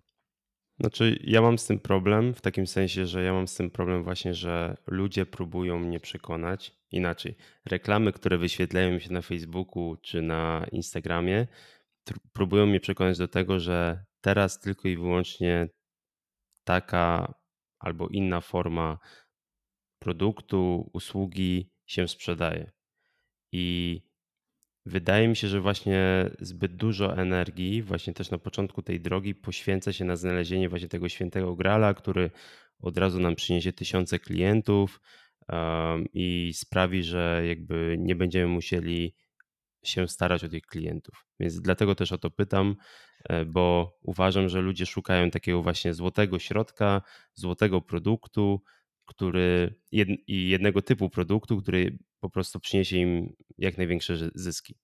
[0.79, 4.03] Znaczy, ja mam z tym problem w takim sensie, że ja mam z tym problem
[4.03, 7.35] właśnie, że ludzie próbują mnie przekonać inaczej.
[7.65, 11.47] Reklamy, które wyświetlają mi się na Facebooku czy na Instagramie,
[12.33, 15.69] próbują mnie przekonać do tego, że teraz tylko i wyłącznie
[16.63, 17.33] taka
[17.79, 18.97] albo inna forma
[20.01, 22.71] produktu, usługi się sprzedaje.
[23.51, 24.01] I
[24.85, 29.93] wydaje mi się, że właśnie zbyt dużo energii, właśnie też na początku tej drogi, poświęca
[29.93, 32.31] się na znalezienie właśnie tego świętego grala, który
[32.79, 35.01] od razu nam przyniesie tysiące klientów
[35.49, 39.15] um, i sprawi, że jakby nie będziemy musieli
[39.85, 41.25] się starać o tych klientów.
[41.39, 42.75] Więc dlatego też o to pytam,
[43.29, 47.01] e, bo uważam, że ludzie szukają takiego właśnie złotego środka,
[47.33, 48.61] złotego produktu,
[49.05, 54.75] który jed, i jednego typu produktu, który po prostu przyniesie im jak największe zyski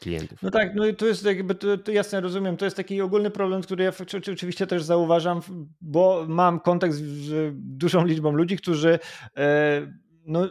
[0.00, 0.42] klientów.
[0.42, 3.30] No tak, no i to jest jakby, to, to jasne rozumiem, to jest taki ogólny
[3.30, 3.92] problem, który ja
[4.32, 5.40] oczywiście też zauważam,
[5.80, 8.98] bo mam kontakt z dużą liczbą ludzi, którzy
[9.36, 9.86] e,
[10.26, 10.50] no,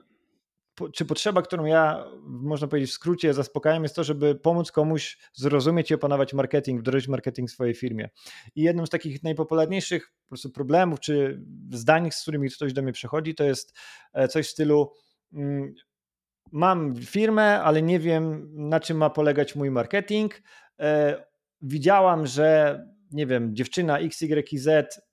[0.93, 5.91] czy potrzeba, którą ja, można powiedzieć w skrócie, zaspokajam, jest to, żeby pomóc komuś zrozumieć
[5.91, 8.09] i opanować marketing, wdrożyć marketing w swojej firmie.
[8.55, 12.93] I jednym z takich najpopularniejszych po prostu problemów, czy zdań, z którymi ktoś do mnie
[12.93, 13.77] przychodzi, to jest
[14.13, 14.91] e, coś w stylu
[15.33, 15.73] mm,
[16.51, 20.41] mam firmę, ale nie wiem, na czym ma polegać mój marketing.
[20.79, 21.23] E,
[21.62, 22.79] widziałam, że
[23.12, 24.69] nie wiem, dziewczyna XYZ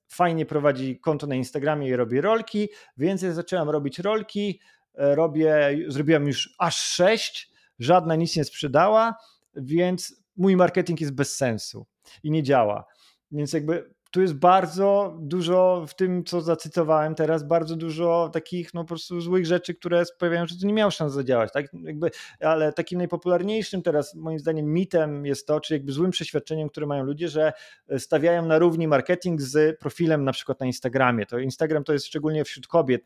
[0.08, 4.60] fajnie prowadzi konto na Instagramie i robi rolki, więc ja zaczęłam robić rolki.
[5.00, 9.14] E, robię, zrobiłam już aż sześć, żadna nic nie sprzedała,
[9.54, 11.86] więc mój marketing jest bez sensu
[12.22, 12.84] i nie działa.
[13.30, 18.80] Więc jakby tu jest bardzo dużo w tym, co zacytowałem teraz, bardzo dużo takich no
[18.80, 21.66] po prostu złych rzeczy, które sprawiają, że to nie miało szans zadziałać, tak?
[21.84, 26.86] Jakby, ale takim najpopularniejszym teraz moim zdaniem mitem jest to, czy jakby złym przeświadczeniem, które
[26.86, 27.52] mają ludzie, że
[27.98, 31.26] stawiają na równi marketing z profilem na przykład na Instagramie.
[31.26, 33.02] To Instagram to jest szczególnie wśród kobiet,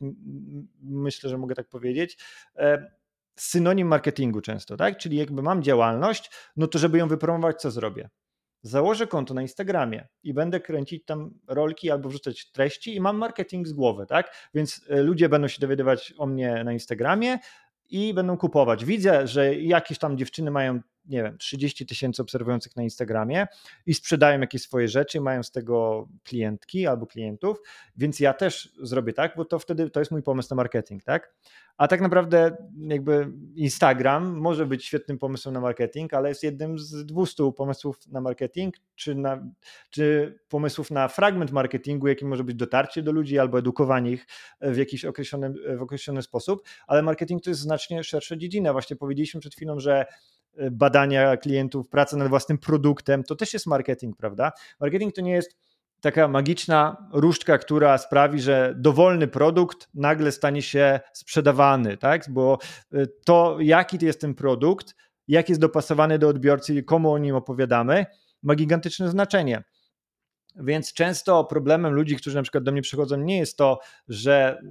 [0.83, 2.19] myślę, że mogę tak powiedzieć,
[2.57, 2.91] e,
[3.37, 4.99] synonim marketingu często, tak?
[4.99, 8.09] Czyli jakby mam działalność, no to żeby ją wypromować, co zrobię?
[8.65, 13.69] Założę konto na Instagramie i będę kręcić tam rolki albo wrzucać treści i mam marketing
[13.69, 14.51] z głowy, tak?
[14.55, 17.39] Więc e, ludzie będą się dowiadywać o mnie na Instagramie
[17.91, 18.85] i będą kupować.
[18.85, 23.47] Widzę, że jakieś tam dziewczyny mają nie wiem, 30 tysięcy obserwujących na Instagramie
[23.87, 27.61] i sprzedają jakieś swoje rzeczy, mają z tego klientki albo klientów,
[27.97, 31.35] więc ja też zrobię tak, bo to wtedy to jest mój pomysł na marketing, tak?
[31.77, 37.07] A tak naprawdę jakby Instagram może być świetnym pomysłem na marketing, ale jest jednym z
[37.07, 39.47] 200 pomysłów na marketing, czy, na,
[39.91, 44.27] czy pomysłów na fragment marketingu, jakim może być dotarcie do ludzi albo edukowanie ich
[44.61, 48.73] w jakiś określony, w określony sposób, ale marketing to jest znacznie szersza dziedzina.
[48.73, 50.07] Właśnie powiedzieliśmy przed chwilą, że
[50.71, 54.53] badania klientów, praca nad własnym produktem, to też jest marketing, prawda?
[54.81, 55.57] Marketing to nie jest
[56.01, 62.25] taka magiczna różdżka, która sprawi, że dowolny produkt nagle stanie się sprzedawany, tak?
[62.31, 62.59] Bo
[62.95, 64.95] y, to, jaki to jest ten produkt,
[65.29, 68.07] jak jest dopasowany do odbiorcy i komu o nim opowiadamy,
[68.43, 69.63] ma gigantyczne znaczenie.
[70.57, 74.63] Więc często problemem ludzi, którzy na przykład do mnie przychodzą, nie jest to, że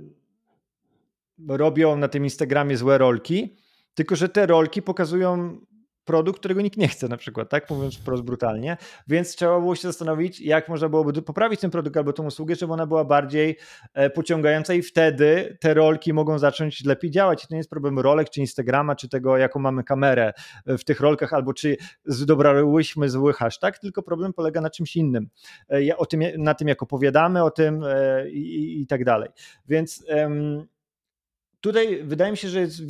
[1.47, 3.57] robią na tym Instagramie złe rolki,
[3.93, 5.57] tylko że te rolki pokazują
[6.05, 7.69] produkt, którego nikt nie chce na przykład, tak?
[7.69, 12.13] Mówiąc wprost brutalnie, więc trzeba było się zastanowić, jak można byłoby poprawić ten produkt albo
[12.13, 13.57] tą usługę, żeby ona była bardziej
[13.93, 17.43] e, pociągająca i wtedy te rolki mogą zacząć lepiej działać.
[17.43, 20.33] I to nie jest problem rolek, czy Instagrama, czy tego, jaką mamy kamerę
[20.65, 25.29] e, w tych rolkach, albo czy dobrałyśmy zły hashtag, tylko problem polega na czymś innym,
[25.89, 27.83] e, o tym, na tym, jak opowiadamy o tym
[28.31, 29.29] i, i, i tak dalej,
[29.67, 30.67] więc um,
[31.63, 32.81] tutaj wydaje mi się, że jest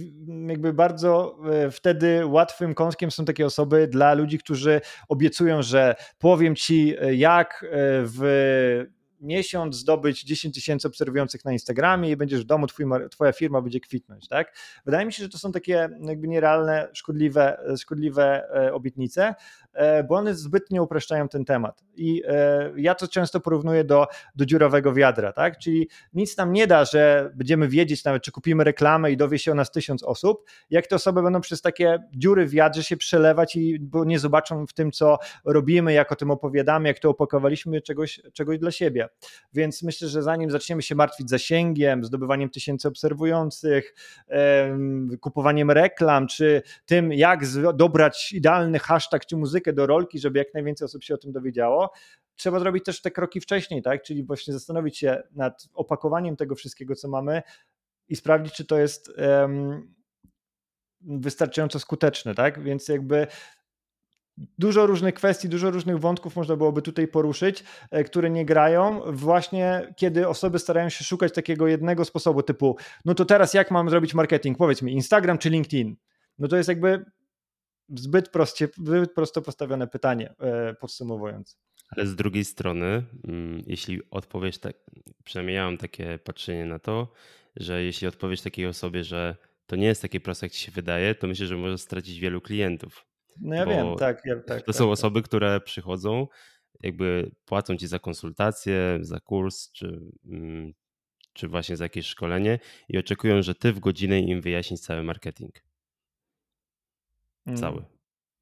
[0.48, 6.56] jakby bardzo e, wtedy łatwym kąskiem są takie osoby dla ludzi, którzy obiecują, że powiem
[6.56, 7.68] ci e, jak e,
[8.06, 8.86] w
[9.22, 13.80] miesiąc zdobyć 10 tysięcy obserwujących na Instagramie i będziesz w domu, twój, twoja firma będzie
[13.80, 14.56] kwitnąć, tak?
[14.86, 19.36] Wydaje mi się, że to są takie jakby nierealne, szkodliwe, szkodliwe obietnice,
[20.10, 21.84] bo one zbytnio upraszczają ten temat.
[21.96, 25.58] I e, ja to często porównuję do, do dziurowego wiadra, tak?
[25.58, 29.52] Czyli nic nam nie da, że będziemy wiedzieć nawet, czy kupimy reklamę i dowie się
[29.52, 33.56] o nas tysiąc osób, jak te osoby będą przez takie dziury w wiadrze się przelewać
[33.56, 37.82] i bo nie zobaczą w tym, co robimy, jak o tym opowiadamy, jak to opakowaliśmy
[37.82, 39.10] czegoś, czegoś dla siebie.
[39.54, 43.96] Więc myślę, że zanim zaczniemy się martwić zasięgiem, zdobywaniem tysięcy obserwujących,
[45.22, 47.40] kupowaniem reklam, czy tym, jak
[47.74, 51.92] dobrać idealny hashtag czy muzykę, do rolki, żeby jak najwięcej osób się o tym dowiedziało.
[52.36, 54.04] Trzeba zrobić też te kroki wcześniej, tak?
[54.04, 57.42] Czyli właśnie zastanowić się nad opakowaniem tego wszystkiego, co mamy
[58.08, 59.94] i sprawdzić, czy to jest um,
[61.02, 62.64] wystarczająco skuteczne, tak?
[62.64, 63.28] Więc jakby
[64.38, 69.94] dużo różnych kwestii, dużo różnych wątków można byłoby tutaj poruszyć, e, które nie grają, właśnie
[69.96, 74.14] kiedy osoby starają się szukać takiego jednego sposobu, typu, no to teraz jak mam zrobić
[74.14, 74.58] marketing?
[74.58, 75.96] Powiedz mi, Instagram czy LinkedIn?
[76.40, 77.06] No to jest jakby
[77.90, 81.58] zbyt, proście, zbyt prosto postawione pytanie, e, podsumowując.
[81.90, 84.76] Ale z drugiej strony, mm, jeśli odpowiesz tak,
[85.24, 87.12] przynajmniej ja mam takie patrzenie na to,
[87.56, 91.16] że jeśli odpowiesz takiej osobie, że to nie jest takie proste, jak ci się wydaje,
[91.16, 93.06] to myślę, że możesz stracić wielu klientów.
[93.42, 94.22] No ja wiem, tak.
[94.26, 94.94] Ja, tak to tak, są tak.
[94.94, 96.28] osoby, które przychodzą,
[96.80, 100.74] jakby płacą ci za konsultację, za kurs, czy, mm,
[101.34, 105.64] czy właśnie za jakieś szkolenie i oczekują, że ty w godzinę im wyjaśnisz cały marketing.
[107.46, 107.58] Mm.
[107.58, 107.84] Cały.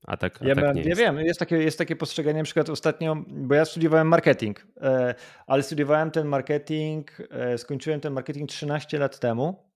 [0.07, 2.69] A tak, a ja, tak nie ja wiem, jest takie, jest takie postrzeganie, na przykład
[2.69, 5.15] ostatnio, bo ja studiowałem marketing, e,
[5.47, 9.71] ale studiowałem ten marketing, e, skończyłem ten marketing 13 lat temu.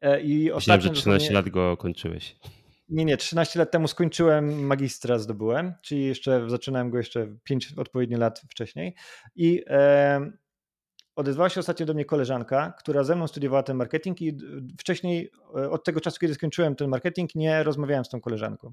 [0.00, 1.34] E, I Myślałem, że 13 dosłownie...
[1.34, 2.36] lat go kończyłeś.
[2.88, 8.18] Nie, nie, 13 lat temu skończyłem magistra, zdobyłem, czyli jeszcze zaczynałem go jeszcze 5 odpowiednio
[8.18, 8.94] lat wcześniej.
[9.36, 9.64] I
[11.16, 14.38] odezwała się ostatnio do mnie koleżanka, która ze mną studiowała ten marketing i
[14.78, 18.72] wcześniej, e, od tego czasu, kiedy skończyłem ten marketing, nie rozmawiałem z tą koleżanką.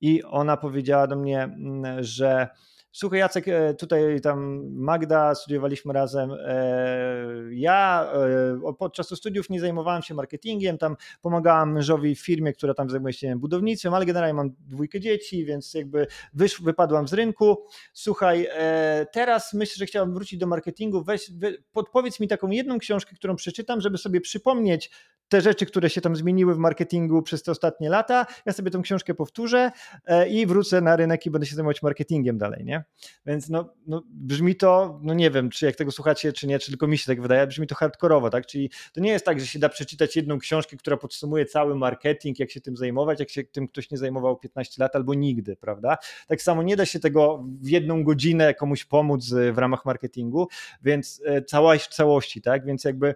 [0.00, 2.48] I ona powiedziała do mnie, mm, że
[2.92, 6.30] Słuchaj, Jacek, e, tutaj tam Magda, studiowaliśmy razem.
[6.30, 8.10] E, ja
[8.66, 13.12] e, podczas studiów nie zajmowałem się marketingiem, tam pomagałem mężowi w firmie, która tam zajmuje
[13.12, 17.64] się budownictwem, ale generalnie mam dwójkę dzieci, więc jakby wysz, wypadłam z rynku.
[17.92, 18.48] Słuchaj,
[19.12, 21.04] teraz myślę, że chciałbym wrócić do marketingu.
[21.04, 21.30] Weź,
[21.72, 24.90] podpowiedz mi taką jedną książkę, którą przeczytam, żeby sobie przypomnieć
[25.28, 28.26] te rzeczy, które się tam zmieniły w marketingu przez te ostatnie lata.
[28.46, 29.70] Ja sobie tę książkę powtórzę
[30.30, 32.79] i wrócę na rynek i będę się zajmować marketingiem dalej, nie?
[33.26, 36.70] Więc no, no, brzmi to, no nie wiem, czy jak tego słuchacie, czy nie, czy
[36.70, 38.46] tylko mi się tak wydaje, brzmi to hardkorowo, tak?
[38.46, 42.38] Czyli to nie jest tak, że się da przeczytać jedną książkę, która podsumuje cały marketing,
[42.38, 45.96] jak się tym zajmować, jak się tym ktoś nie zajmował 15 lat albo nigdy, prawda?
[46.28, 50.48] Tak samo nie da się tego w jedną godzinę komuś pomóc w ramach marketingu,
[50.82, 52.64] więc e, całość całości, tak?
[52.64, 53.14] Więc jakby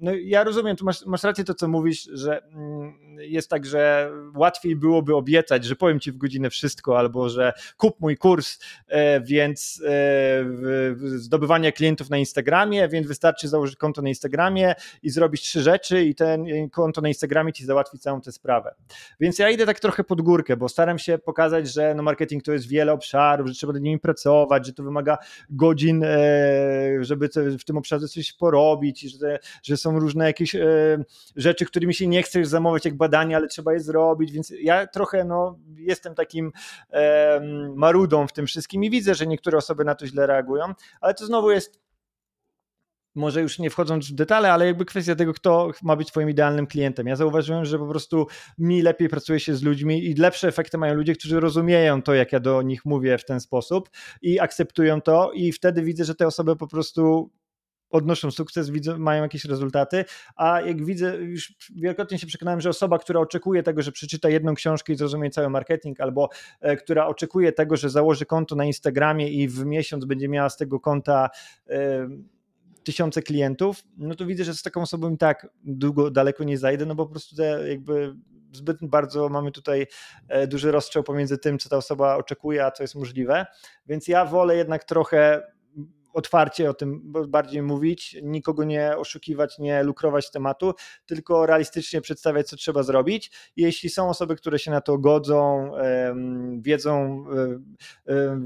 [0.00, 4.10] no ja rozumiem, tu masz, masz rację to, co mówisz, że mm, jest tak, że
[4.34, 9.20] łatwiej byłoby obiecać, że powiem ci w godzinę wszystko, albo że kup mój kurs, e,
[9.20, 15.62] więc e, zdobywanie klientów na Instagramie, więc wystarczy założyć konto na Instagramie i zrobić trzy
[15.62, 18.74] rzeczy i ten konto na Instagramie ci załatwi całą tę sprawę.
[19.20, 22.52] Więc ja idę tak trochę pod górkę, bo staram się pokazać, że no marketing to
[22.52, 25.18] jest wiele obszarów, że trzeba nad nimi pracować, że to wymaga
[25.50, 26.04] godzin,
[27.00, 27.28] żeby
[27.58, 30.64] w tym obszarze coś porobić, że że, są różne jakieś e,
[31.36, 35.24] rzeczy, którymi się nie chcesz zamawiać jak badania, ale trzeba je zrobić, więc ja trochę
[35.24, 36.52] no, jestem takim
[37.76, 40.64] marudą w tym wszystkim i widzę, że niektóre osoby na to źle reagują,
[41.00, 41.84] ale to znowu jest
[43.14, 46.66] może już nie wchodząc w detale, ale jakby kwestia tego, kto ma być twoim idealnym
[46.66, 47.06] klientem.
[47.06, 48.26] Ja zauważyłem, że po prostu
[48.58, 52.32] mi lepiej pracuje się z ludźmi i lepsze efekty mają ludzie, którzy rozumieją to, jak
[52.32, 53.90] ja do nich mówię w ten sposób
[54.22, 57.30] i akceptują to i wtedy widzę, że te osoby po prostu
[57.94, 60.04] odnoszą sukces, widzą, mają jakieś rezultaty,
[60.36, 64.54] a jak widzę, już wielokrotnie się przekonałem, że osoba, która oczekuje tego, że przeczyta jedną
[64.54, 66.28] książkę i zrozumie cały marketing, albo
[66.60, 70.56] e, która oczekuje tego, że założy konto na Instagramie i w miesiąc będzie miała z
[70.56, 71.30] tego konta
[71.68, 72.08] e,
[72.84, 76.86] tysiące klientów, no to widzę, że z taką osobą i tak długo, daleko nie zajdę,
[76.86, 78.14] no bo po prostu te jakby
[78.52, 79.86] zbyt bardzo mamy tutaj
[80.28, 83.46] e, duży rozstrzał pomiędzy tym, co ta osoba oczekuje, a co jest możliwe,
[83.86, 85.53] więc ja wolę jednak trochę
[86.14, 90.72] otwarcie o tym bardziej mówić, nikogo nie oszukiwać, nie lukrować tematu,
[91.06, 93.30] tylko realistycznie przedstawiać, co trzeba zrobić.
[93.56, 95.70] Jeśli są osoby, które się na to godzą,
[96.58, 97.24] wiedzą,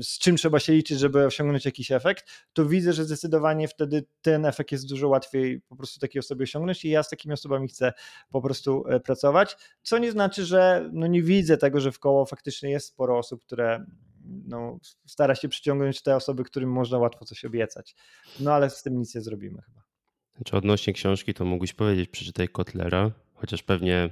[0.02, 4.46] z czym trzeba się liczyć, żeby osiągnąć jakiś efekt, to widzę, że zdecydowanie wtedy ten
[4.46, 7.92] efekt jest dużo łatwiej po prostu takiej osobie osiągnąć i ja z takimi osobami chcę
[8.30, 12.26] po prostu e, pracować, co nie znaczy, że no nie widzę tego, że w koło
[12.26, 13.84] faktycznie jest sporo osób, które
[14.28, 17.94] no, stara się przyciągnąć te osoby, którym można łatwo coś obiecać.
[18.40, 19.80] No ale z tym nic nie zrobimy chyba.
[20.36, 24.10] Znaczy odnośnie książki to mógłbyś powiedzieć, przeczytaj Kotlera, chociaż pewnie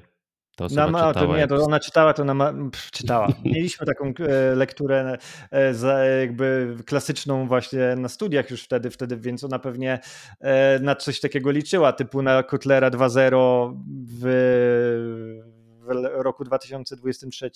[0.57, 1.13] ta osoba czytała.
[1.13, 2.55] To nie, to ona czytała, to ona
[2.93, 3.29] czytała.
[3.45, 5.19] Mieliśmy taką e, lekturę
[5.53, 9.99] e, jakby klasyczną właśnie na studiach już wtedy, wtedy, więc ona pewnie
[10.41, 13.77] e, na coś takiego liczyła, typu na Kotlera 2.0
[14.09, 14.25] w,
[15.83, 17.51] w roku 2023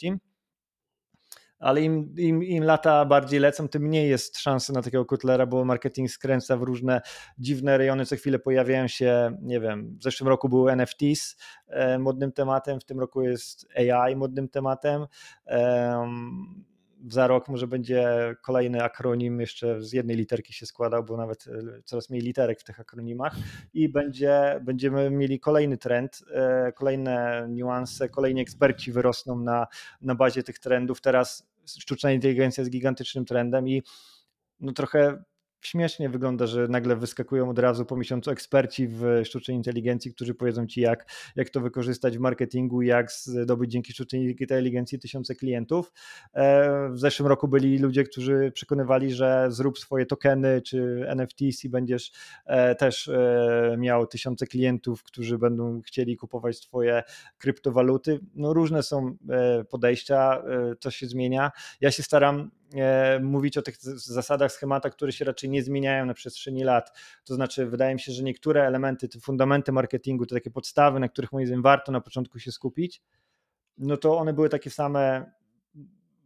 [1.61, 5.65] ale im, im, im lata bardziej lecą, tym mniej jest szansy na takiego kutlera, bo
[5.65, 7.01] marketing skręca w różne
[7.39, 11.37] dziwne rejony, co chwilę pojawiają się, nie wiem, w zeszłym roku były NFTs
[11.69, 15.07] e, modnym tematem, w tym roku jest AI modnym tematem.
[15.47, 16.11] E,
[17.09, 18.09] za rok może będzie
[18.43, 22.65] kolejny akronim, jeszcze z jednej literki się składał, bo nawet e, coraz mniej literek w
[22.65, 23.37] tych akronimach
[23.75, 29.67] i będzie, będziemy mieli kolejny trend, e, kolejne niuanse, kolejni eksperci wyrosną na,
[30.01, 31.01] na bazie tych trendów.
[31.01, 33.83] Teraz sztuczna inteligencja jest gigantycznym trendem i
[34.61, 35.23] no trochę
[35.61, 40.67] śmiesznie wygląda, że nagle wyskakują od razu po miesiącu eksperci w sztucznej inteligencji, którzy powiedzą
[40.67, 41.07] ci, jak,
[41.37, 45.93] jak to wykorzystać w marketingu, jak zdobyć dzięki sztucznej inteligencji tysiące klientów.
[46.35, 51.69] E, w zeszłym roku byli ludzie, którzy przekonywali, że zrób swoje tokeny czy NFTs i
[51.69, 52.13] będziesz
[52.47, 57.03] e, też e, miał tysiące klientów, którzy będą chcieli kupować twoje
[57.39, 58.21] kryptowaluty.
[58.35, 59.17] No różne są
[59.71, 60.43] podejścia,
[60.81, 61.51] to się zmienia.
[61.81, 62.51] Ja się staram
[63.21, 66.99] mówić o tych zasadach, schematach, które się raczej nie zmieniają na przestrzeni lat.
[67.25, 71.09] To znaczy, wydaje mi się, że niektóre elementy, te fundamenty marketingu, te takie podstawy, na
[71.09, 73.03] których moim zdaniem warto na początku się skupić,
[73.79, 75.31] no to one były takie same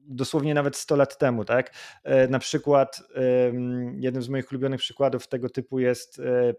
[0.06, 1.74] dosłownie nawet 100 lat temu, tak?
[2.04, 3.02] E, na przykład
[3.98, 6.54] jednym z moich ulubionych przykładów tego typu jest e,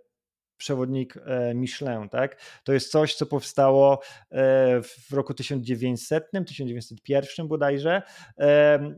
[0.57, 2.41] przewodnik e, Michelin, tak?
[2.63, 3.99] To jest coś, co powstało
[4.31, 8.01] e, w roku 1900, 1901 bodajże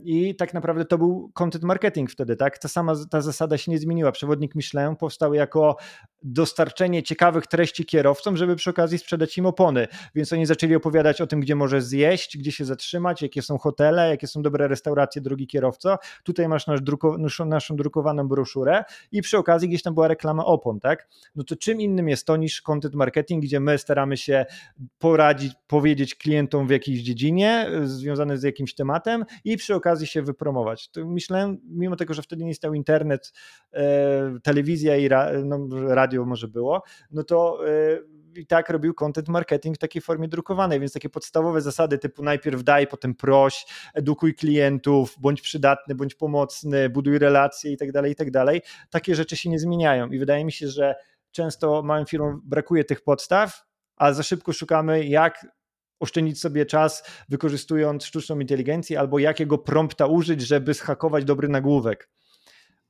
[0.03, 2.57] i tak naprawdę to był content marketing wtedy, tak?
[2.57, 4.11] Ta sama ta zasada się nie zmieniła.
[4.11, 5.77] Przewodnik Michelin powstał jako
[6.23, 11.27] dostarczenie ciekawych treści kierowcom, żeby przy okazji sprzedać im opony, więc oni zaczęli opowiadać o
[11.27, 15.47] tym, gdzie możesz zjeść, gdzie się zatrzymać, jakie są hotele, jakie są dobre restauracje, drogi
[15.47, 15.97] kierowco.
[16.23, 20.79] Tutaj masz nasz druko, naszą drukowaną broszurę i przy okazji gdzieś tam była reklama opon,
[20.79, 21.07] tak?
[21.35, 24.45] No to czym innym jest to niż content marketing, gdzie my staramy się
[24.97, 30.21] poradzić, powiedzieć klientom w jakiejś dziedzinie y, związane z jakimś tematem i przy okazji się
[30.21, 30.89] wypromować.
[30.89, 33.33] To myślałem, mimo tego, że wtedy nie stał internet,
[33.73, 39.27] e, telewizja i ra, no, radio może było, no to e, i tak robił content
[39.27, 44.35] marketing w takiej formie drukowanej, więc takie podstawowe zasady typu najpierw daj, potem proś, edukuj
[44.35, 48.61] klientów, bądź przydatny, bądź pomocny, buduj relacje i tak dalej, i tak dalej.
[48.89, 50.95] Takie rzeczy się nie zmieniają i wydaje mi się, że
[51.31, 53.63] często małym firmom brakuje tych podstaw,
[53.95, 55.47] a za szybko szukamy, jak
[55.99, 62.09] oszczędzić sobie czas, wykorzystując sztuczną inteligencję, albo jakiego prompta użyć, żeby schakować dobry nagłówek.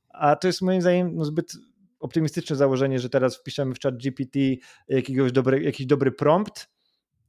[0.08, 1.52] A to jest moim zdaniem no, zbyt
[2.00, 4.38] optymistyczne założenie, że teraz wpiszemy w chat GPT
[4.88, 6.68] jakiegoś dobry, jakiś dobry prompt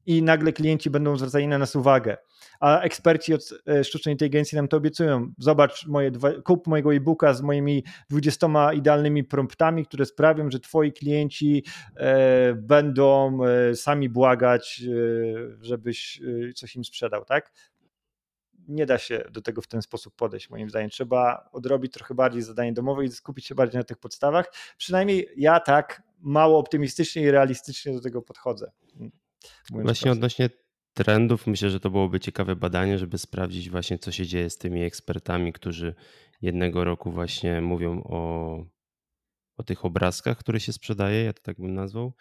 [0.10, 2.18] i nagle klienci będą zwracali na nas uwagę.
[2.60, 5.34] A eksperci od e, sztucznej inteligencji nam to obiecują.
[5.38, 10.94] Zobacz, moje dwa, kup mojego e-booka z moimi 20 idealnymi promptami, które sprawią, że twoi
[10.94, 11.64] klienci
[11.96, 17.52] e, będą e, sami błagać, e, żebyś e, coś im sprzedał, tak?
[18.68, 20.90] nie da się do tego w ten sposób podejść, moim zdaniem.
[20.90, 24.54] Trzeba odrobić trochę bardziej zadanie domowe i skupić się bardziej na tych podstawach.
[24.78, 28.72] Przynajmniej ja tak mało optymistycznie i realistycznie do tego podchodzę.
[29.72, 30.50] Właśnie odnośnie
[30.94, 34.84] trendów, myślę, że to byłoby ciekawe badanie, żeby sprawdzić właśnie, co się dzieje z tymi
[34.84, 35.96] ekspertami, którzy
[36.42, 38.56] jednego roku właśnie mówią o,
[39.58, 42.14] o tych obrazkach, które się sprzedaje, ja to tak bym nazwał,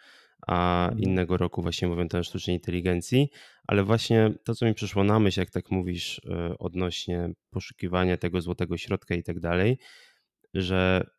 [0.47, 1.01] a mhm.
[1.01, 3.29] innego roku właśnie mówią też o sztucznej inteligencji,
[3.67, 8.41] ale właśnie to, co mi przyszło na myśl, jak tak mówisz e, odnośnie poszukiwania tego
[8.41, 9.77] złotego środka i tak dalej,
[10.53, 11.09] że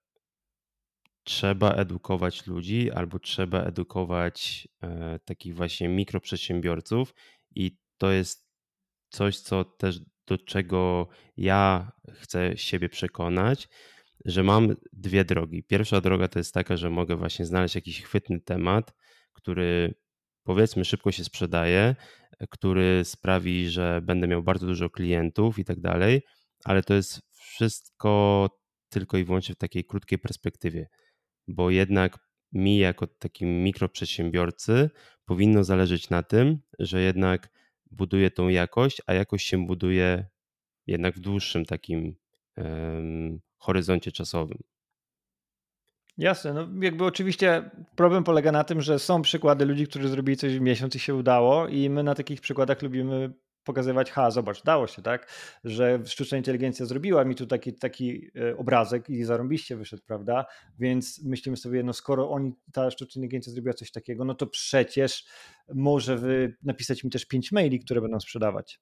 [1.24, 7.14] trzeba edukować ludzi albo trzeba edukować e, takich właśnie mikroprzedsiębiorców
[7.54, 8.50] i to jest
[9.08, 13.68] coś, co też do czego ja chcę siebie przekonać,
[14.24, 15.62] że mam dwie drogi.
[15.62, 18.94] Pierwsza droga to jest taka, że mogę właśnie znaleźć jakiś chwytny temat,
[19.32, 19.94] który
[20.44, 21.96] powiedzmy szybko się sprzedaje,
[22.50, 26.22] który sprawi, że będę miał bardzo dużo klientów i tak dalej,
[26.64, 28.48] ale to jest wszystko
[28.88, 30.88] tylko i wyłącznie w takiej krótkiej perspektywie,
[31.54, 32.18] bo jednak
[32.52, 34.90] mi jako takim mikroprzedsiębiorcy
[35.24, 37.48] powinno zależeć na tym, że jednak
[37.90, 40.26] buduję tą jakość, a jakość się buduje
[40.86, 42.16] jednak w dłuższym takim
[42.56, 44.58] um, horyzoncie czasowym.
[46.18, 50.58] Jasne, no jakby oczywiście problem polega na tym, że są przykłady ludzi, którzy zrobili coś
[50.58, 53.32] w miesiąc i się udało i my na takich przykładach lubimy
[53.64, 55.32] pokazywać, ha, zobacz, dało się, tak,
[55.64, 60.46] że sztuczna inteligencja zrobiła mi tu taki, taki e, obrazek i zarąbiście wyszedł, prawda,
[60.78, 65.24] więc myślimy sobie, no skoro oni, ta sztuczna inteligencja zrobiła coś takiego, no to przecież
[65.74, 68.80] może wy napisać mi też pięć maili, które będą sprzedawać,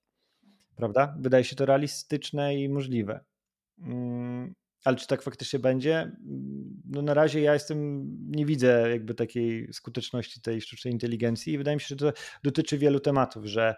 [0.77, 3.25] prawda, wydaje się to realistyczne i możliwe.
[3.79, 4.55] Mm,
[4.85, 6.13] ale czy tak faktycznie będzie?
[6.85, 11.77] No na razie ja jestem, nie widzę jakby takiej skuteczności tej sztucznej inteligencji i wydaje
[11.77, 12.13] mi się, że to
[12.43, 13.75] dotyczy wielu tematów, że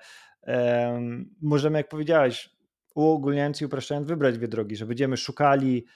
[1.42, 2.50] możemy, jak powiedziałeś,
[2.94, 5.86] uogólniając i upraszczając, wybrać dwie drogi, że będziemy szukali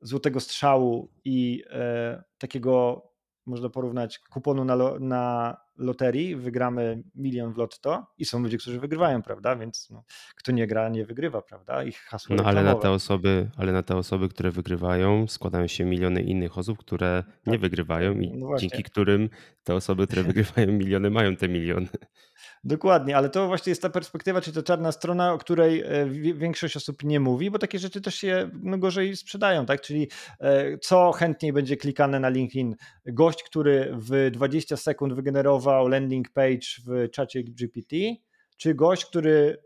[0.00, 3.02] złotego strzału i e, takiego
[3.46, 9.22] można porównać kuponu na, na loterii, wygramy milion w lotto i są ludzie, którzy wygrywają,
[9.22, 9.56] prawda?
[9.56, 10.04] Więc no,
[10.36, 11.84] kto nie gra, nie wygrywa, prawda?
[11.84, 15.84] Ich hasło No ale na te osoby, ale na te osoby, które wygrywają, składają się
[15.84, 17.52] miliony innych osób, które tak.
[17.52, 19.28] nie wygrywają i no dzięki którym
[19.64, 21.88] te osoby, które wygrywają miliony, mają te miliony.
[22.64, 26.76] Dokładnie, ale to właśnie jest ta perspektywa, czy to czarna strona, o której e, większość
[26.76, 29.80] osób nie mówi, bo takie rzeczy też się no, gorzej sprzedają, tak?
[29.80, 30.08] Czyli
[30.40, 32.76] e, co chętniej będzie klikane na LinkedIn?
[33.06, 37.96] Gość, który w 20 sekund wygenerował landing page w czacie GPT,
[38.56, 39.58] czy gość, który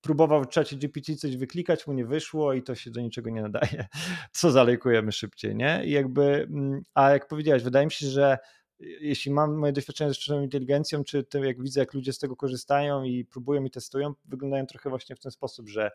[0.00, 3.42] próbował w czacie GPT coś wyklikać, mu nie wyszło i to się do niczego nie
[3.42, 3.86] nadaje.
[4.32, 5.82] Co zalejkujemy szybciej, nie?
[5.84, 8.38] I jakby, mm, a jak powiedziałeś, wydaje mi się, że
[8.80, 12.36] jeśli mam moje doświadczenie ze sztuczną inteligencją, czy to jak widzę, jak ludzie z tego
[12.36, 15.90] korzystają i próbują i testują, wyglądają trochę właśnie w ten sposób, że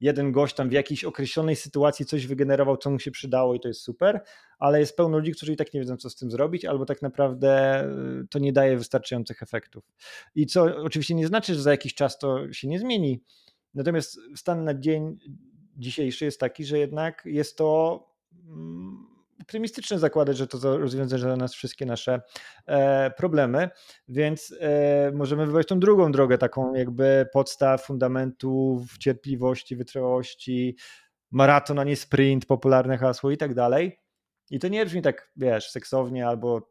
[0.00, 3.68] jeden gość tam w jakiejś określonej sytuacji coś wygenerował, co mu się przydało i to
[3.68, 4.20] jest super,
[4.58, 7.02] ale jest pełno ludzi, którzy i tak nie wiedzą, co z tym zrobić, albo tak
[7.02, 7.84] naprawdę
[8.22, 9.84] y, to nie daje wystarczających efektów.
[10.34, 13.22] I co oczywiście nie znaczy, że za jakiś czas to się nie zmieni.
[13.74, 15.18] Natomiast stan na dzień
[15.76, 18.04] dzisiejszy jest taki, że jednak jest to
[18.46, 19.17] mm,
[19.48, 22.20] optymistyczne zakładać, że to rozwiąże dla nas wszystkie nasze
[22.66, 23.70] e, problemy,
[24.08, 30.76] więc e, możemy wybrać tą drugą drogę, taką jakby podstaw, fundamentów, cierpliwości, wytrwałości,
[31.30, 34.00] maraton, a nie sprint, popularne hasło i tak dalej.
[34.50, 36.70] I to nie brzmi tak, wiesz, seksownie, albo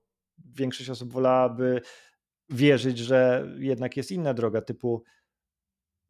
[0.55, 1.81] większość osób wolałaby
[2.49, 5.03] wierzyć, że jednak jest inna droga, typu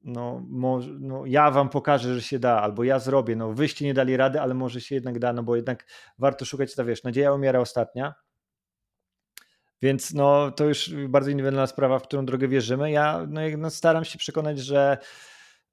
[0.03, 3.93] no, może, no ja wam pokażę, że się da, albo ja zrobię, no wyście nie
[3.93, 5.85] dali rady, ale może się jednak da, no bo jednak
[6.19, 8.13] warto szukać, to wiesz, nadzieja umiera ostatnia,
[9.81, 12.91] więc no to już bardzo indywidualna sprawa, w którą drogę wierzymy.
[12.91, 14.97] Ja no, no staram się przekonać, że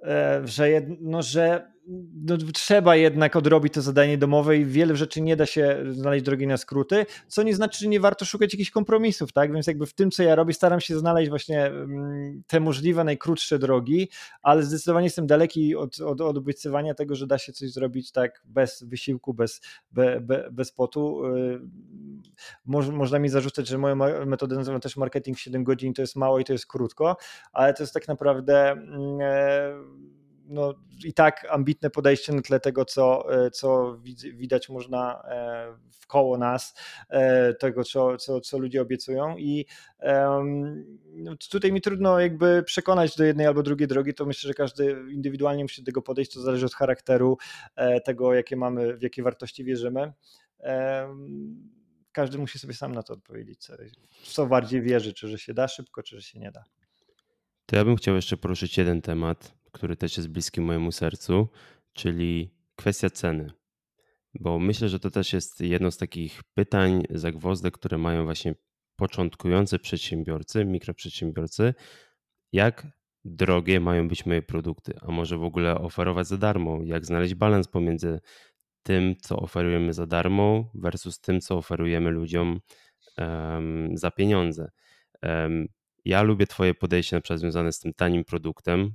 [0.05, 1.73] E, że, jed, no, że
[2.15, 6.47] no, trzeba jednak odrobić to zadanie domowe i wiele rzeczy nie da się znaleźć drogi
[6.47, 9.53] na skróty, co nie znaczy, że nie warto szukać jakichś kompromisów, tak?
[9.53, 13.59] Więc jakby w tym, co ja robię, staram się znaleźć właśnie mm, te możliwe najkrótsze
[13.59, 14.09] drogi,
[14.43, 18.43] ale zdecydowanie jestem daleki od, od, od obiecywania tego, że da się coś zrobić tak
[18.45, 19.61] bez wysiłku, bez,
[19.93, 21.27] be, be, bez potu.
[21.27, 21.61] Y,
[22.65, 26.39] Moż, można mi zarzucać, że moją metodę nazywam też marketing 7 godzin, to jest mało
[26.39, 27.17] i to jest krótko,
[27.53, 30.75] ale to jest tak naprawdę mm, e, no,
[31.05, 33.99] i tak ambitne podejście na tle tego, co, e, co
[34.35, 36.75] widać można e, w koło nas,
[37.09, 39.37] e, tego, co, co, co ludzie obiecują.
[39.39, 39.67] I
[41.15, 44.97] no, tutaj mi trudno jakby przekonać do jednej albo drugiej drogi, to myślę, że każdy
[45.11, 47.39] indywidualnie musi do tego podejść, to zależy od charakteru,
[48.05, 50.13] tego, jakie mamy, w jakie wartości wierzymy.
[52.13, 53.73] Każdy musi sobie sam na to odpowiedzieć, co,
[54.23, 56.65] co bardziej wierzy, czy że się da szybko, czy że się nie da.
[57.67, 61.49] To ja bym chciał jeszcze poruszyć jeden temat, który też jest bliski mojemu sercu,
[61.93, 63.51] czyli kwestia ceny.
[64.41, 68.55] Bo myślę, że to też jest jedno z takich pytań, zagwozdek, które mają właśnie
[68.97, 71.75] początkujący przedsiębiorcy, mikroprzedsiębiorcy,
[72.53, 72.87] jak
[73.25, 77.69] drogie mają być moje produkty, a może w ogóle oferować za darmo, jak znaleźć balans
[77.69, 78.21] pomiędzy
[78.83, 82.61] tym, co oferujemy za darmo, versus tym, co oferujemy ludziom
[83.19, 84.71] um, za pieniądze.
[85.23, 85.69] Um,
[86.05, 88.95] ja lubię Twoje podejście na przykład związane z tym tanim produktem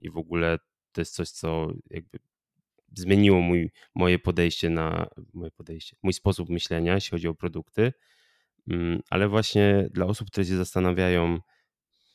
[0.00, 0.58] i w ogóle
[0.92, 2.18] to jest coś, co jakby
[2.96, 7.92] zmieniło mój, moje podejście na moje podejście, mój sposób myślenia, jeśli chodzi o produkty,
[8.68, 11.40] mm, ale właśnie dla osób, które się zastanawiają,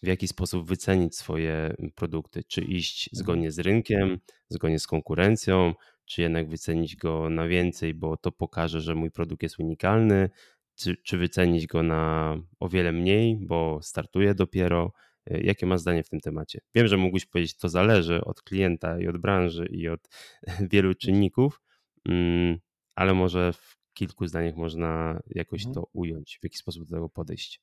[0.03, 3.17] w jaki sposób wycenić swoje produkty, czy iść mhm.
[3.17, 4.19] zgodnie z rynkiem,
[4.49, 5.73] zgodnie z konkurencją,
[6.05, 10.29] czy jednak wycenić go na więcej, bo to pokaże, że mój produkt jest unikalny,
[10.75, 14.91] czy, czy wycenić go na o wiele mniej, bo startuje dopiero.
[15.25, 16.59] E, jakie masz zdanie w tym temacie?
[16.75, 20.09] Wiem, że mógłbyś powiedzieć, to zależy od klienta i od branży i od
[20.71, 21.61] wielu czynników,
[22.09, 22.57] mm,
[22.95, 25.73] ale może w kilku zdaniach można jakoś mhm.
[25.73, 27.61] to ująć, w jaki sposób do tego podejść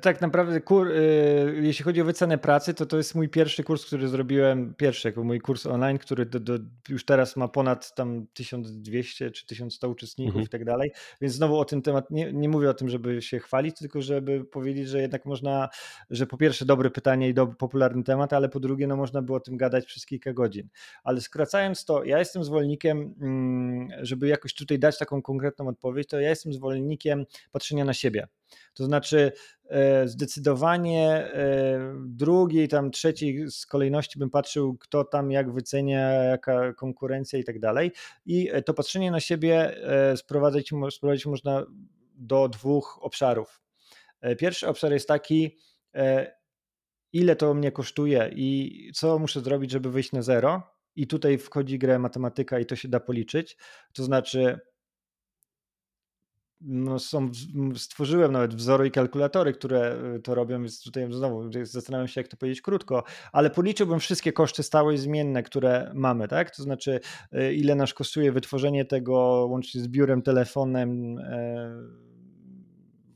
[0.00, 3.86] tak naprawdę, kur, y, jeśli chodzi o wycenę pracy, to to jest mój pierwszy kurs,
[3.86, 8.26] który zrobiłem, pierwszy, jako mój kurs online, który do, do, już teraz ma ponad tam
[8.32, 10.44] 1200 czy 1100 uczestników mhm.
[10.44, 10.90] i tak dalej,
[11.20, 14.44] więc znowu o tym temat, nie, nie mówię o tym, żeby się chwalić, tylko żeby
[14.44, 15.68] powiedzieć, że jednak można,
[16.10, 19.38] że po pierwsze dobre pytanie i do, popularny temat, ale po drugie, no można było
[19.38, 20.68] o tym gadać przez kilka godzin.
[21.04, 26.20] Ale skracając to, ja jestem zwolennikiem, mm, żeby jakoś tutaj dać taką konkretną odpowiedź, to
[26.20, 28.26] ja jestem zwolennikiem patrzenia na siebie.
[28.74, 29.32] To znaczy
[29.64, 36.72] e, zdecydowanie e, drugiej, tam trzeciej z kolejności bym patrzył, kto tam jak wycenia, jaka
[36.72, 37.92] konkurencja i tak dalej.
[38.26, 41.66] I to patrzenie na siebie e, sprowadzić, sprowadzić można
[42.14, 43.60] do dwóch obszarów.
[44.38, 45.56] Pierwszy obszar jest taki,
[47.12, 50.62] ile to mnie kosztuje i co muszę zrobić, żeby wyjść na zero.
[50.96, 53.56] I tutaj wchodzi grę matematyka i to się da policzyć.
[53.92, 54.60] To znaczy,
[56.60, 57.30] no są,
[57.76, 62.28] stworzyłem nawet wzory i kalkulatory, które y, to robią, więc tutaj znowu zastanawiam się, jak
[62.28, 66.56] to powiedzieć krótko, ale policzyłbym wszystkie koszty stałe i zmienne, które mamy, tak?
[66.56, 67.00] To znaczy,
[67.34, 72.06] y, ile nas kosztuje wytworzenie tego łącznie z biurem, telefonem, e,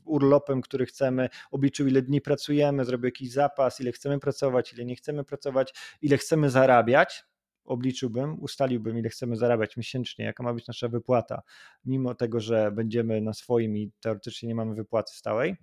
[0.05, 4.95] urlopem, który chcemy, obliczył ile dni pracujemy, zrobił jakiś zapas, ile chcemy pracować, ile nie
[4.95, 7.23] chcemy pracować, ile chcemy zarabiać,
[7.71, 11.41] obliczyłbym, ustaliłbym, ile chcemy zarabiać miesięcznie, jaka ma być nasza wypłata,
[11.85, 15.55] mimo tego, że będziemy na swoim i teoretycznie nie mamy wypłaty stałej.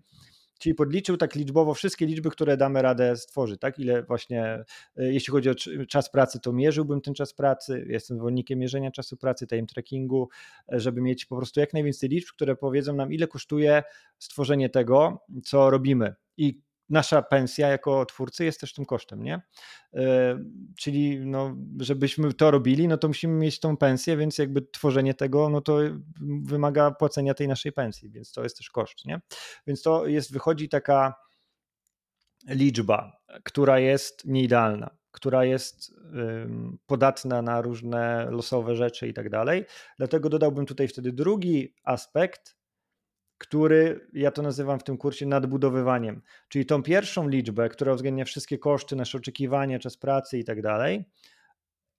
[0.59, 3.78] Czyli podliczył tak liczbowo wszystkie liczby, które damy radę stworzyć, tak?
[3.78, 4.64] Ile właśnie, e,
[4.96, 5.54] jeśli chodzi o
[5.88, 7.86] czas pracy, to mierzyłbym ten czas pracy.
[7.88, 10.28] Jestem zwolennikiem mierzenia czasu pracy, time trackingu,
[10.72, 13.82] e, żeby mieć po prostu jak najwięcej liczb, które powiedzą nam, ile kosztuje
[14.18, 16.14] stworzenie tego, co robimy.
[16.36, 16.61] I
[16.91, 19.43] nasza pensja jako twórcy jest też tym kosztem, nie?
[19.95, 20.39] E,
[20.78, 25.49] czyli no, żebyśmy to robili, no to musimy mieć tą pensję, więc jakby tworzenie tego,
[25.49, 25.78] no to
[26.43, 29.20] wymaga płacenia tej naszej pensji, więc to jest też koszt, nie?
[29.66, 31.14] Więc to jest, wychodzi taka
[32.49, 33.12] liczba,
[33.45, 35.95] która jest nieidealna która jest
[36.86, 39.64] podatna na różne losowe rzeczy i tak dalej.
[39.99, 42.57] Dlatego dodałbym tutaj wtedy drugi aspekt,
[43.39, 46.22] który ja to nazywam w tym kursie nadbudowywaniem.
[46.49, 51.05] Czyli tą pierwszą liczbę, która uwzględnia wszystkie koszty, nasze oczekiwania, czas pracy i tak dalej,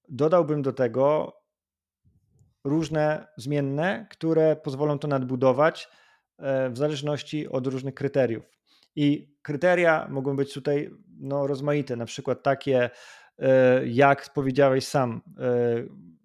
[0.09, 1.33] dodałbym do tego
[2.63, 5.89] różne zmienne, które pozwolą to nadbudować
[6.37, 8.43] e, w zależności od różnych kryteriów.
[8.95, 12.89] I kryteria mogą być tutaj no, rozmaite, na przykład takie,
[13.39, 15.49] e, jak powiedziałeś sam, e,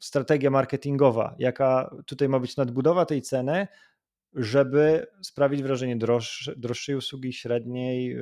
[0.00, 3.68] strategia marketingowa, jaka tutaj ma być nadbudowa tej ceny,
[4.34, 5.96] żeby sprawić wrażenie
[6.56, 8.16] droższej, usługi, średniej,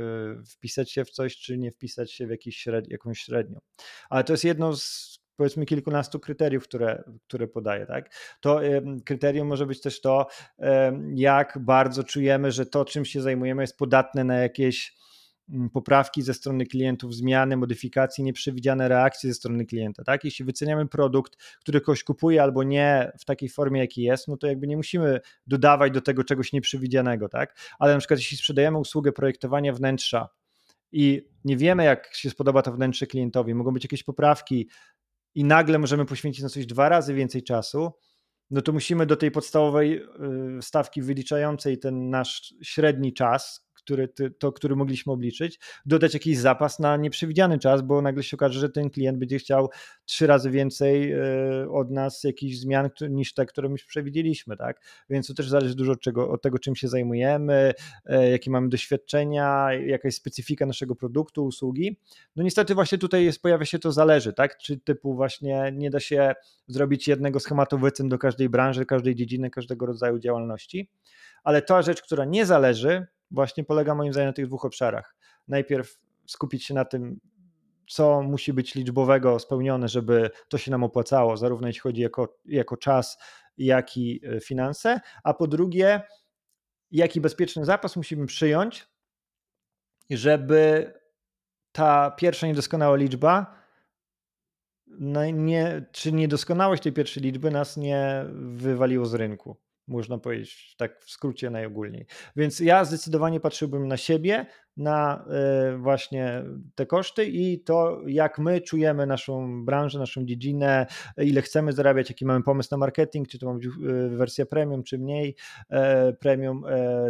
[0.50, 3.60] wpisać się w coś, czy nie wpisać się w jakiś jakąś średnią.
[4.10, 7.86] Ale to jest jedno z powiedzmy kilkunastu kryteriów, które, które podaję.
[7.86, 8.14] Tak?
[8.40, 8.60] To
[9.04, 10.26] kryterium może być też to,
[11.14, 15.01] jak bardzo czujemy, że to, czym się zajmujemy, jest podatne na jakieś
[15.72, 20.04] poprawki ze strony klientów, zmiany, modyfikacje, nieprzewidziane reakcje ze strony klienta.
[20.04, 20.24] Tak?
[20.24, 24.46] Jeśli wyceniamy produkt, który ktoś kupuje albo nie w takiej formie, jaki jest, no to
[24.46, 27.28] jakby nie musimy dodawać do tego czegoś nieprzewidzianego.
[27.28, 27.56] Tak?
[27.78, 30.28] Ale na przykład jeśli sprzedajemy usługę projektowania wnętrza,
[30.92, 34.68] i nie wiemy, jak się spodoba to wnętrze klientowi, mogą być jakieś poprawki,
[35.34, 37.92] i nagle możemy poświęcić na coś dwa razy więcej czasu,
[38.50, 40.02] no to musimy do tej podstawowej
[40.58, 44.08] y, stawki wyliczającej ten nasz średni czas, który,
[44.38, 48.68] to, który mogliśmy obliczyć, dodać jakiś zapas na nieprzewidziany czas, bo nagle się okaże, że
[48.70, 49.70] ten klient będzie chciał
[50.04, 51.20] trzy razy więcej e,
[51.70, 54.80] od nas jakichś zmian niż te, które my przewidzieliśmy, tak?
[55.10, 57.72] Więc to też zależy dużo od, czego, od tego, czym się zajmujemy,
[58.06, 61.96] e, jakie mamy doświadczenia, jaka jest specyfika naszego produktu, usługi.
[62.36, 64.58] No niestety właśnie tutaj jest, pojawia się to zależy, tak?
[64.58, 66.34] Czy typu właśnie nie da się
[66.66, 70.88] zrobić jednego schematu wycen do każdej branży, każdej dziedziny, każdego rodzaju działalności,
[71.44, 75.16] ale ta rzecz, która nie zależy, właśnie polega moim zdaniem na tych dwóch obszarach.
[75.48, 77.20] Najpierw skupić się na tym,
[77.88, 82.76] co musi być liczbowego spełnione, żeby to się nam opłacało, zarówno jeśli chodzi jako, jako
[82.76, 83.18] czas,
[83.58, 86.02] jak i e, finanse, a po drugie,
[86.90, 88.86] jaki bezpieczny zapas musimy przyjąć,
[90.10, 90.92] żeby
[91.72, 93.62] ta pierwsza niedoskonała liczba,
[94.86, 99.56] no nie, czy niedoskonałość tej pierwszej liczby nas nie wywaliło z rynku
[99.88, 102.06] można powiedzieć tak w skrócie najogólniej.
[102.36, 108.60] Więc ja zdecydowanie patrzyłbym na siebie, na e, właśnie te koszty i to, jak my
[108.60, 113.46] czujemy naszą branżę, naszą dziedzinę, ile chcemy zarabiać, jaki mamy pomysł na marketing, czy to
[113.46, 113.68] ma być e,
[114.08, 115.36] wersja premium, czy mniej
[115.70, 116.64] e, premium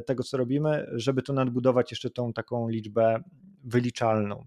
[0.07, 3.23] tego, co robimy, żeby to nadbudować jeszcze tą taką liczbę
[3.65, 4.45] wyliczalną.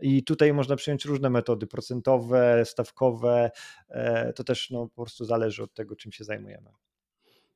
[0.00, 3.50] I tutaj można przyjąć różne metody procentowe, stawkowe.
[4.34, 6.70] To też no, po prostu zależy od tego, czym się zajmujemy.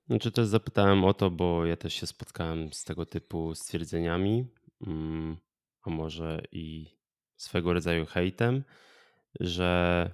[0.06, 4.46] Znaczy też zapytałem o to, bo ja też się spotkałem z tego typu stwierdzeniami,
[4.86, 5.36] mm,
[5.82, 6.96] a może i
[7.36, 8.64] swego rodzaju hejtem,
[9.40, 10.10] że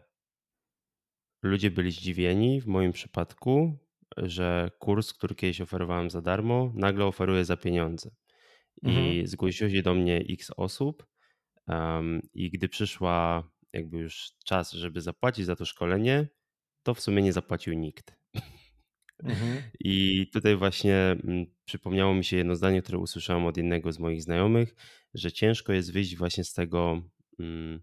[1.43, 3.79] ludzie byli zdziwieni w moim przypadku,
[4.17, 8.11] że kurs, który kiedyś oferowałem za darmo, nagle oferuje za pieniądze.
[8.83, 9.27] I mhm.
[9.27, 11.07] zgłosiło się do mnie x osób,
[11.67, 16.29] um, i gdy przyszła jakby już czas, żeby zapłacić za to szkolenie,
[16.83, 18.17] to w sumie nie zapłacił nikt.
[19.25, 19.63] Mhm.
[19.81, 24.23] I tutaj właśnie mm, przypomniało mi się jedno zdanie, które usłyszałem od jednego z moich
[24.23, 24.75] znajomych,
[25.15, 27.03] że ciężko jest wyjść właśnie z tego
[27.39, 27.83] mm,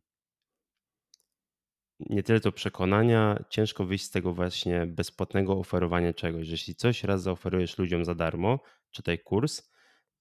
[2.00, 7.04] nie tyle to przekonania, ciężko wyjść z tego właśnie bezpłatnego oferowania czegoś, że jeśli coś
[7.04, 8.60] raz zaoferujesz ludziom za darmo,
[8.92, 9.72] czytaj kurs,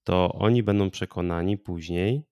[0.05, 2.23] to oni będą przekonani później,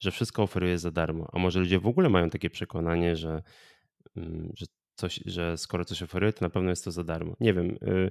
[0.00, 1.28] że wszystko oferuje za darmo.
[1.32, 3.42] A może ludzie w ogóle mają takie przekonanie, że,
[4.16, 7.36] mm, że coś, że skoro coś oferuje, to na pewno jest to za darmo.
[7.40, 8.10] Nie wiem, y,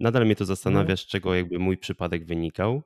[0.00, 0.96] nadal mnie to zastanawia, no.
[0.96, 2.82] z czego jakby mój przypadek wynikał,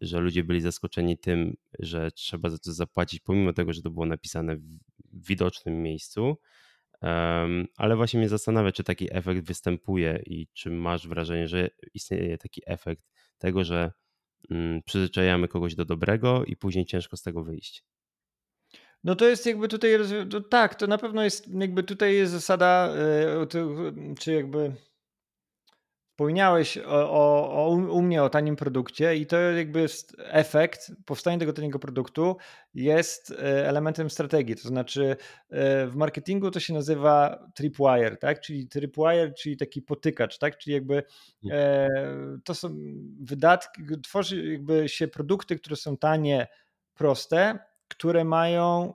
[0.00, 4.06] że ludzie byli zaskoczeni tym, że trzeba za to zapłacić, pomimo tego, że to było
[4.06, 4.78] napisane w
[5.12, 6.36] widocznym miejscu.
[7.76, 12.62] ale właśnie mnie zastanawia, czy taki efekt występuje i czy masz wrażenie, że istnieje taki
[12.66, 13.02] efekt
[13.38, 13.92] tego, że
[14.50, 17.84] mm, przyzwyczajamy kogoś do dobrego i później ciężko z tego wyjść.
[19.04, 19.90] No to jest jakby tutaj,
[20.30, 23.46] to tak, to na pewno jest, jakby tutaj jest zasada, e,
[24.18, 24.72] czy jakby
[26.16, 31.38] wspomniałeś o, o, o, u mnie o tanim produkcie i to jakby jest efekt, powstanie
[31.38, 32.36] tego taniego produktu
[32.74, 35.16] jest e, elementem strategii, to znaczy
[35.50, 40.74] e, w marketingu to się nazywa tripwire, tak, czyli tripwire, czyli taki potykacz, tak, czyli
[40.74, 41.02] jakby
[42.44, 42.76] to są
[43.20, 46.46] wydatki, tworzy jakby się produkty, które są tanie,
[46.94, 47.58] proste,
[47.88, 48.94] które mają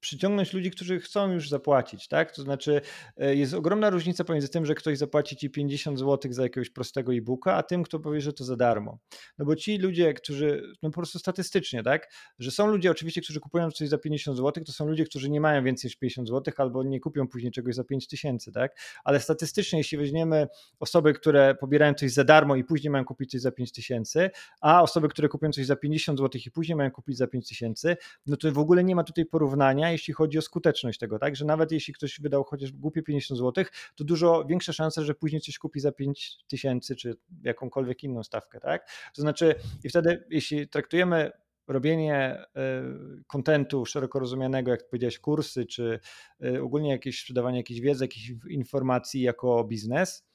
[0.00, 2.32] przyciągnąć ludzi, którzy chcą już zapłacić, tak?
[2.32, 2.80] To znaczy
[3.16, 7.14] e, jest ogromna różnica pomiędzy tym, że ktoś zapłaci ci 50 zł za jakiegoś prostego
[7.14, 8.98] e-booka, a tym, kto powie, że to za darmo.
[9.38, 12.12] No bo ci ludzie, którzy, no po prostu statystycznie, tak?
[12.38, 15.40] Że są ludzie oczywiście, którzy kupują coś za 50 zł, to są ludzie, którzy nie
[15.40, 18.76] mają więcej niż 50 zł albo nie kupią później czegoś za 5 tysięcy, tak?
[19.04, 20.46] Ale statystycznie, jeśli weźmiemy
[20.80, 24.30] osoby, które pobierają coś za darmo i później mają kupić coś za 5 tysięcy,
[24.60, 27.96] a osoby, które kupią coś za 50 zł i później mają kupić za 5 tysięcy,
[28.26, 31.36] no to w ogóle nie ma tutaj porównania, jeśli chodzi o skuteczność tego, tak?
[31.36, 33.64] Że nawet jeśli ktoś wydał chociaż głupie 50 zł,
[33.94, 38.60] to dużo większa szansa, że później coś kupi za 5 tysięcy czy jakąkolwiek inną stawkę,
[38.60, 38.90] tak?
[39.14, 41.30] To znaczy, i wtedy, jeśli traktujemy
[41.68, 42.82] robienie e,
[43.26, 46.00] kontentu szeroko rozumianego, jak powiedziałeś, kursy, czy
[46.44, 50.28] e, ogólnie jakieś sprzedawanie jakiejś wiedzy, jakichś informacji jako biznes,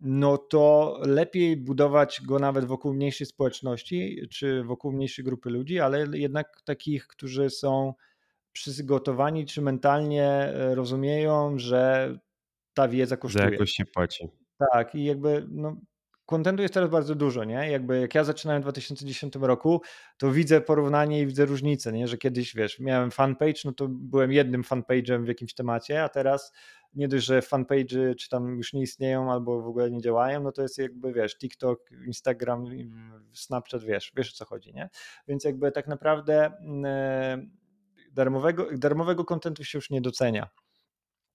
[0.00, 6.06] no to lepiej budować go nawet wokół mniejszej społeczności, czy wokół mniejszej grupy ludzi, ale
[6.12, 7.94] jednak takich, którzy są
[8.52, 12.12] przygotowani, czy mentalnie e, rozumieją, że
[12.74, 13.44] ta wiedza kosztuje.
[13.44, 14.28] Za jakoś się płaci.
[14.72, 15.76] Tak, i jakby no,
[16.26, 17.70] kontentu jest teraz bardzo dużo, nie?
[17.70, 19.82] Jakby jak ja zaczynałem w 2010 roku,
[20.18, 22.08] to widzę porównanie i widzę różnicę, nie?
[22.08, 26.52] Że kiedyś, wiesz, miałem fanpage, no to byłem jednym fanpage'em w jakimś temacie, a teraz
[26.94, 30.52] nie dość, że fanpage'y czy tam już nie istnieją albo w ogóle nie działają, no
[30.52, 32.64] to jest jakby, wiesz, TikTok, Instagram,
[33.32, 34.88] Snapchat, wiesz, wiesz o co chodzi, nie?
[35.28, 37.61] Więc jakby tak naprawdę mm,
[38.12, 40.48] darmowego, darmowego kontentu się już nie docenia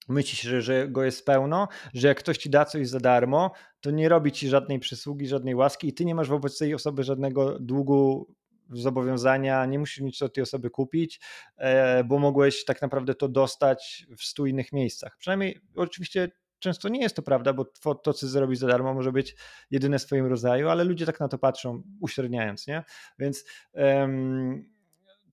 [0.08, 3.90] myśli się, że go jest pełno, że jak ktoś ci da coś za darmo, to
[3.90, 7.58] nie robi ci żadnej przysługi, żadnej łaski i ty nie masz wobec tej osoby żadnego
[7.58, 8.34] długu,
[8.70, 11.20] zobowiązania, nie musisz nic od tej osoby kupić,
[11.56, 15.16] e, bo mogłeś tak naprawdę to dostać w stu innych miejscach.
[15.18, 17.64] Przynajmniej oczywiście często nie jest to prawda, bo
[17.94, 19.36] to, co zrobisz za darmo, może być
[19.70, 22.84] jedyne w swoim rodzaju, ale ludzie tak na to patrzą, uśredniając, nie?
[23.18, 24.77] Więc um,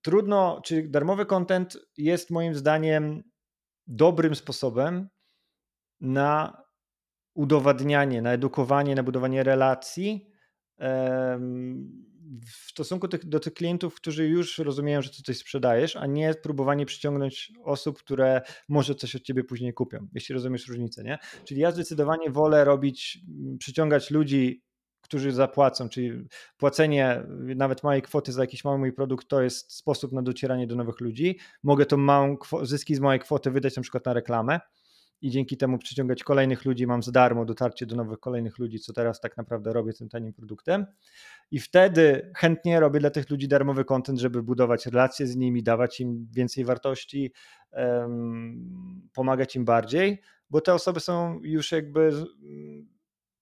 [0.05, 3.23] trudno, czy darmowy content jest moim zdaniem
[3.87, 5.09] dobrym sposobem
[6.01, 6.63] na
[7.35, 10.27] udowadnianie, na edukowanie, na budowanie relacji
[12.47, 16.85] w stosunku do tych klientów, którzy już rozumieją, że ty coś sprzedajesz, a nie próbowanie
[16.85, 21.17] przyciągnąć osób, które może coś od ciebie później kupią, jeśli rozumiesz różnicę, nie?
[21.45, 23.19] Czyli ja zdecydowanie wolę robić,
[23.59, 24.63] przyciągać ludzi,
[25.05, 26.27] którzy zapłacą, czyli
[26.57, 27.23] płacenie
[27.55, 30.99] nawet małej kwoty za jakiś mały mój produkt to jest sposób na docieranie do nowych
[30.99, 31.39] ludzi.
[31.63, 34.59] Mogę tą małą zyski z małej kwoty wydać na przykład na reklamę
[35.21, 38.93] i dzięki temu przyciągać kolejnych ludzi, mam za darmo dotarcie do nowych kolejnych ludzi, co
[38.93, 40.85] teraz tak naprawdę robię tym tanim produktem.
[41.51, 45.99] I wtedy chętnie robię dla tych ludzi darmowy kontent, żeby budować relacje z nimi, dawać
[45.99, 47.33] im więcej wartości,
[47.71, 52.11] um, pomagać im bardziej, bo te osoby są już jakby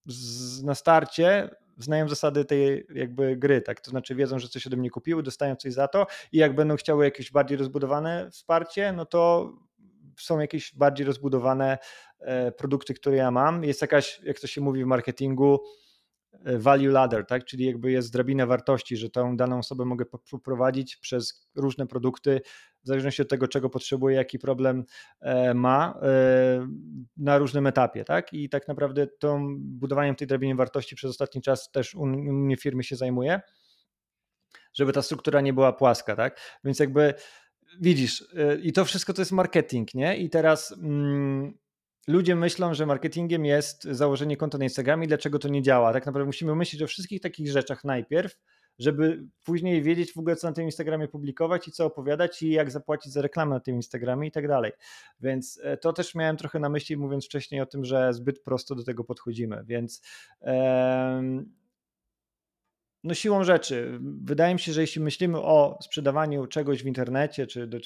[0.05, 3.81] z, na starcie znają zasady tej jakby gry, tak?
[3.81, 6.75] To znaczy wiedzą, że coś ode mnie kupiły, dostają coś za to i jak będą
[6.75, 9.51] chciały jakieś bardziej rozbudowane wsparcie, no to
[10.19, 11.77] są jakieś bardziej rozbudowane
[12.19, 13.63] e, produkty, które ja mam.
[13.63, 15.59] Jest jakaś, jak to się mówi w marketingu,
[16.41, 17.45] value ladder, tak?
[17.45, 22.41] czyli jakby jest drabina wartości, że tą daną osobę mogę poprowadzić przez różne produkty,
[22.83, 24.83] w zależności od tego, czego potrzebuje, jaki problem
[25.21, 25.99] e, ma
[27.17, 28.03] na różnym etapie.
[28.03, 28.33] Tak?
[28.33, 32.83] I tak naprawdę tą budowaniem tej drabiny wartości przez ostatni czas też u mnie firmy
[32.83, 33.41] się zajmuje,
[34.73, 36.15] żeby ta struktura nie była płaska.
[36.15, 36.39] Tak?
[36.63, 37.13] Więc jakby
[37.81, 40.17] widzisz, y, i to wszystko to jest marketing, nie?
[40.17, 41.57] I teraz mm,
[42.07, 45.93] ludzie myślą, że marketingiem jest założenie konta na Instagramie, dlaczego to nie działa.
[45.93, 48.37] Tak naprawdę musimy myśleć o wszystkich takich rzeczach najpierw,
[48.79, 52.71] żeby później wiedzieć w ogóle, co na tym Instagramie publikować i co opowiadać i jak
[52.71, 54.71] zapłacić za reklamę na tym Instagramie i tak dalej.
[55.19, 58.75] Więc e, to też miałem trochę na myśli, mówiąc wcześniej o tym, że zbyt prosto
[58.75, 59.63] do tego podchodzimy.
[59.65, 60.01] Więc.
[63.03, 67.67] No siłą rzeczy, wydaje mi się, że jeśli myślimy o sprzedawaniu czegoś w internecie, czy
[67.67, 67.77] do,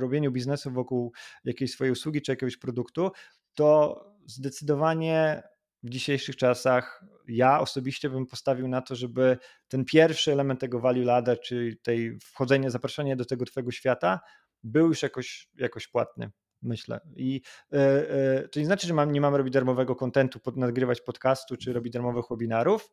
[0.00, 1.12] robieniu biznesu wokół
[1.44, 3.10] jakiejś swojej usługi, czy jakiegoś produktu,
[3.54, 5.42] to zdecydowanie
[5.82, 9.38] w dzisiejszych czasach ja osobiście bym postawił na to, żeby
[9.68, 14.20] ten pierwszy element tego value ladder, czyli tej wchodzenia, zapraszania do tego twojego świata,
[14.62, 16.30] był już jakoś, jakoś płatny
[16.62, 17.00] myślę.
[17.16, 17.42] I
[17.72, 21.72] yy, to nie znaczy, że mam, nie mamy robić darmowego kontentu, pod, nagrywać podcastu, czy
[21.72, 22.90] robić darmowych webinarów,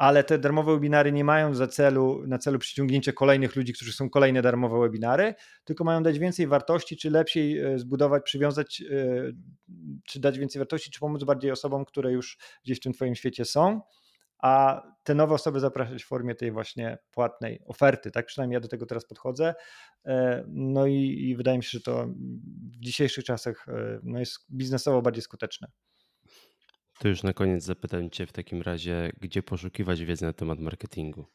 [0.00, 4.10] ale te darmowe webinary nie mają za celu, na celu przyciągnięcie kolejnych ludzi, którzy są
[4.10, 5.34] kolejne darmowe webinary,
[5.64, 9.32] tylko mają dać więcej wartości, czy lepiej e, zbudować, przywiązać, e,
[10.06, 13.44] czy dać więcej wartości, czy pomóc bardziej osobom, które już gdzieś w tym Twoim świecie
[13.44, 13.80] są,
[14.38, 18.68] a te nowe osoby zapraszać w formie tej właśnie płatnej oferty, tak przynajmniej ja do
[18.68, 19.54] tego teraz podchodzę.
[20.06, 22.06] E, no i, i wydaje mi się, że to
[22.72, 23.66] w dzisiejszych czasach
[24.02, 25.68] no jest biznesowo bardziej skuteczne.
[27.00, 31.26] To już na koniec zapytam Cię w takim razie, gdzie poszukiwać wiedzy na temat marketingu?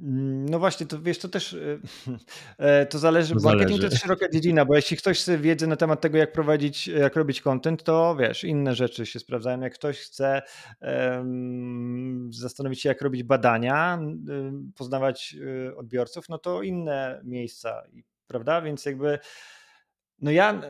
[0.00, 1.80] Mm, no właśnie, to wiesz, to też y,
[2.58, 5.76] e, to zależy, bo marketing to jest szeroka dziedzina, bo jeśli ktoś chce wiedzy na
[5.76, 9.60] temat tego, jak prowadzić, jak robić content, to wiesz, inne rzeczy się sprawdzają.
[9.60, 10.42] Jak ktoś chce
[10.80, 13.98] um, zastanowić się, jak robić badania,
[14.76, 17.82] poznawać y, odbiorców, no to inne miejsca,
[18.26, 18.62] prawda?
[18.62, 19.18] Więc jakby,
[20.20, 20.62] no ja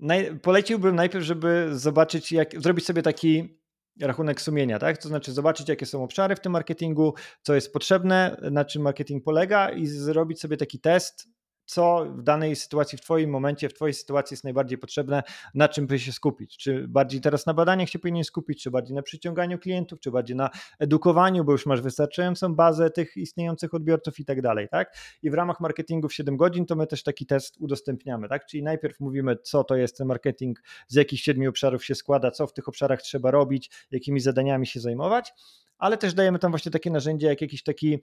[0.00, 3.58] naj, poleciłbym najpierw, żeby zobaczyć, jak zrobić sobie taki
[4.00, 4.98] rachunek sumienia, tak?
[4.98, 9.24] To znaczy zobaczyć, jakie są obszary w tym marketingu, co jest potrzebne, na czym marketing
[9.24, 11.28] polega i zrobić sobie taki test,
[11.66, 15.22] co w danej sytuacji, w Twoim momencie, w Twojej sytuacji jest najbardziej potrzebne,
[15.54, 16.56] na czym by się skupić.
[16.56, 20.36] Czy bardziej teraz na badaniach się powinien skupić, czy bardziej na przyciąganiu klientów, czy bardziej
[20.36, 24.96] na edukowaniu, bo już masz wystarczającą bazę tych istniejących odbiorców i tak dalej, tak?
[25.22, 28.46] I w ramach marketingu w 7 godzin to my też taki test udostępniamy, tak?
[28.46, 32.46] Czyli najpierw mówimy, co to jest ten marketing, z jakich siedmiu obszarów się składa, co
[32.46, 35.32] w tych obszarach trzeba robić, jakimi zadaniami się zajmować,
[35.78, 37.98] ale też dajemy tam właśnie takie narzędzie, jak jakiś taki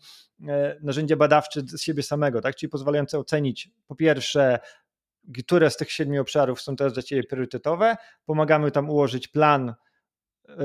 [0.48, 2.56] e, narzędzie badawcze z siebie samego, tak?
[2.56, 3.53] czyli pozwalające ocenić
[3.88, 4.60] po pierwsze,
[5.44, 7.96] które z tych siedmiu obszarów są teraz dla Ciebie priorytetowe,
[8.26, 9.74] pomagamy tam ułożyć plan
[10.50, 10.56] e,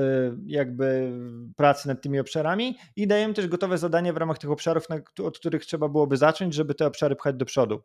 [0.45, 1.11] jakby
[1.55, 4.87] pracy nad tymi obszarami i dajemy też gotowe zadania w ramach tych obszarów,
[5.23, 7.81] od których trzeba byłoby zacząć, żeby te obszary pchać do przodu.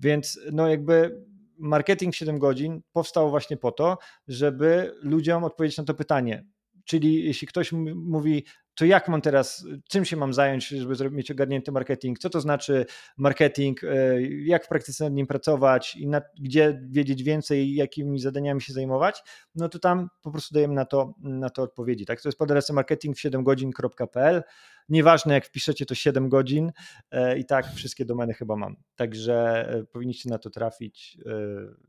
[0.00, 1.24] Więc no jakby
[1.58, 6.44] marketing 7 godzin powstał właśnie po to, żeby ludziom odpowiedzieć na to pytanie,
[6.84, 11.72] Czyli jeśli ktoś mówi, to jak mam teraz, czym się mam zająć, żeby mieć ogarnięty
[11.72, 16.08] marketing, co to znaczy marketing, e, jak w praktyce nad nim pracować i
[16.40, 19.22] gdzie wiedzieć więcej, jakimi zadaniami się zajmować,
[19.54, 22.06] no to tam po prostu dajemy na to, na to odpowiedzi.
[22.06, 22.20] Tak?
[22.20, 24.42] To jest pod adresem marketing 7godzin.pl.
[24.88, 26.72] Nieważne jak wpiszecie to 7 godzin
[27.10, 28.76] e, i tak wszystkie domeny chyba mam.
[28.96, 31.18] Także e, powinniście na to trafić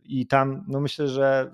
[0.04, 1.52] i tam no myślę, że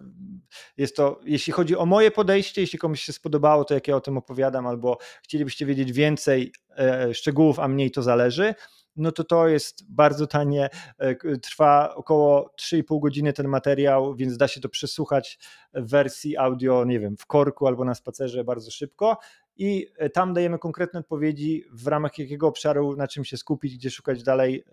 [0.78, 4.02] jest to, jeśli chodzi o moje podejście, jeśli komuś się spodobało to jak ja o
[4.02, 8.56] tym opowiadam albo chcielibyście wiedzieć więcej e, szczegółów, a mniej to zależy,
[8.96, 14.48] no to to jest bardzo tanie, e, trwa około 3,5 godziny ten materiał, więc da
[14.48, 15.40] się to przesłuchać
[15.74, 19.18] w wersji audio, nie wiem, w korku albo na spacerze bardzo szybko
[19.58, 23.90] i e, tam dajemy konkretne odpowiedzi w ramach jakiego obszaru, na czym się skupić, gdzie
[23.90, 24.64] szukać dalej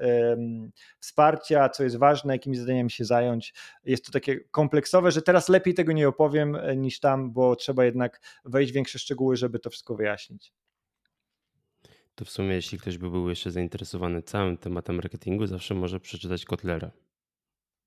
[1.01, 3.55] wsparcia, co jest ważne, jakimi zadaniami się zająć.
[3.85, 7.85] Jest to takie kompleksowe, że teraz lepiej tego nie opowiem e, niż tam, bo trzeba
[7.85, 10.53] jednak wejść w większe szczegóły, żeby to wszystko wyjaśnić.
[12.15, 16.45] To w sumie, jeśli ktoś by był jeszcze zainteresowany całym tematem marketingu, zawsze może przeczytać
[16.45, 16.91] Kotlera.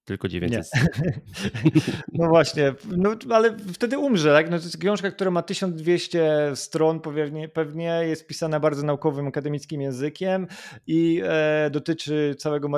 [0.05, 0.85] Tylko 900 stron.
[2.13, 4.33] No właśnie, no, ale wtedy umrze.
[4.33, 4.49] Tak?
[4.49, 9.81] No, to jest książka, która ma 1200 stron, pewnie, pewnie jest pisana bardzo naukowym, akademickim
[9.81, 10.47] językiem
[10.87, 12.69] i e, dotyczy całego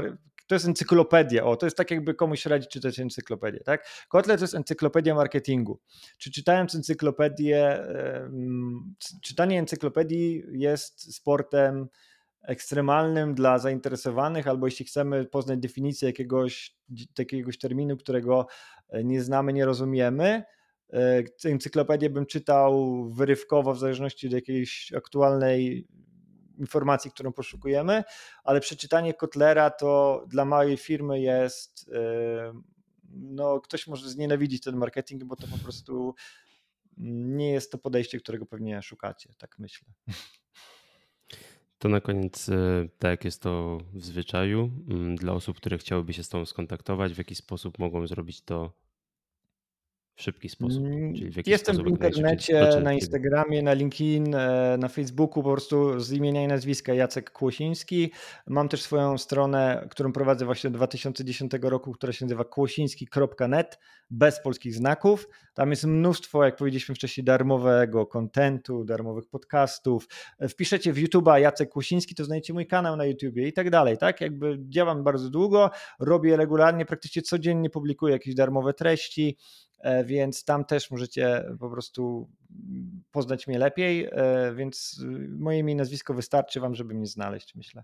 [0.48, 1.44] to jest encyklopedia.
[1.44, 3.88] O, to jest tak, jakby komuś radzić czytać encyklopedię, tak?
[4.10, 5.80] Kotlet to jest encyklopedia marketingu.
[6.18, 7.86] Czy czytając encyklopedię,
[9.22, 11.88] czytanie encyklopedii jest sportem
[12.44, 16.76] ekstremalnym dla zainteresowanych, albo jeśli chcemy poznać definicję jakiegoś,
[17.18, 18.48] jakiegoś terminu, którego
[18.90, 20.44] e, nie znamy, nie rozumiemy,
[20.94, 25.88] e, encyklopedię bym czytał wyrywkowo w zależności od jakiejś aktualnej
[26.58, 28.04] informacji, którą poszukujemy,
[28.44, 31.92] ale przeczytanie Kotlera to dla małej firmy jest,
[33.10, 36.16] no ktoś może znienawidzić ten marketing, bo to po prostu
[36.98, 39.88] nie jest to podejście, którego pewnie szukacie, tak myślę.
[41.84, 46.14] To na koniec, e, tak jak jest to w zwyczaju, mm, dla osób, które chciałyby
[46.14, 48.74] się z Tobą skontaktować, w jaki sposób mogą zrobić to
[50.16, 50.84] w szybki sposób.
[50.86, 56.12] Mm, w Jestem w internecie, na Instagramie, na LinkedIn, e, na Facebooku, po prostu z
[56.12, 58.12] imienia i nazwiska Jacek Kłosiński.
[58.48, 64.42] Mam też swoją stronę, którą prowadzę właśnie od 2010 roku, która się nazywa kłosiński.net, bez
[64.42, 65.28] polskich znaków.
[65.54, 70.08] Tam jest mnóstwo, jak powiedzieliśmy wcześniej, darmowego kontentu, darmowych podcastów.
[70.40, 73.98] E, wpiszecie w YouTube'a Jacek Kłosiński, to znajdziecie mój kanał na YouTubie i tak dalej,
[73.98, 74.22] tak?
[74.22, 79.38] Jakby działam bardzo długo, robię regularnie, praktycznie codziennie publikuję jakieś darmowe treści,
[80.06, 82.30] więc tam też możecie po prostu
[83.12, 87.84] poznać mnie lepiej, e, więc moje imię i nazwisko wystarczy wam, żeby mnie znaleźć, myślę.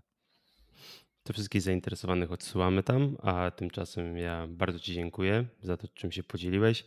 [1.22, 6.22] To wszystkich zainteresowanych odsyłamy tam, a tymczasem ja bardzo Ci dziękuję za to, czym się
[6.22, 6.86] podzieliłeś.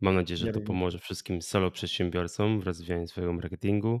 [0.00, 4.00] Mam nadzieję, że to pomoże wszystkim solo przedsiębiorcom w rozwijaniu swojego marketingu.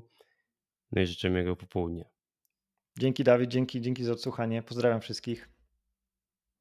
[0.92, 2.04] No i życzę miłego popołudnia.
[2.98, 4.62] Dzięki Dawid, dzięki, dzięki za odsłuchanie.
[4.62, 5.53] Pozdrawiam wszystkich.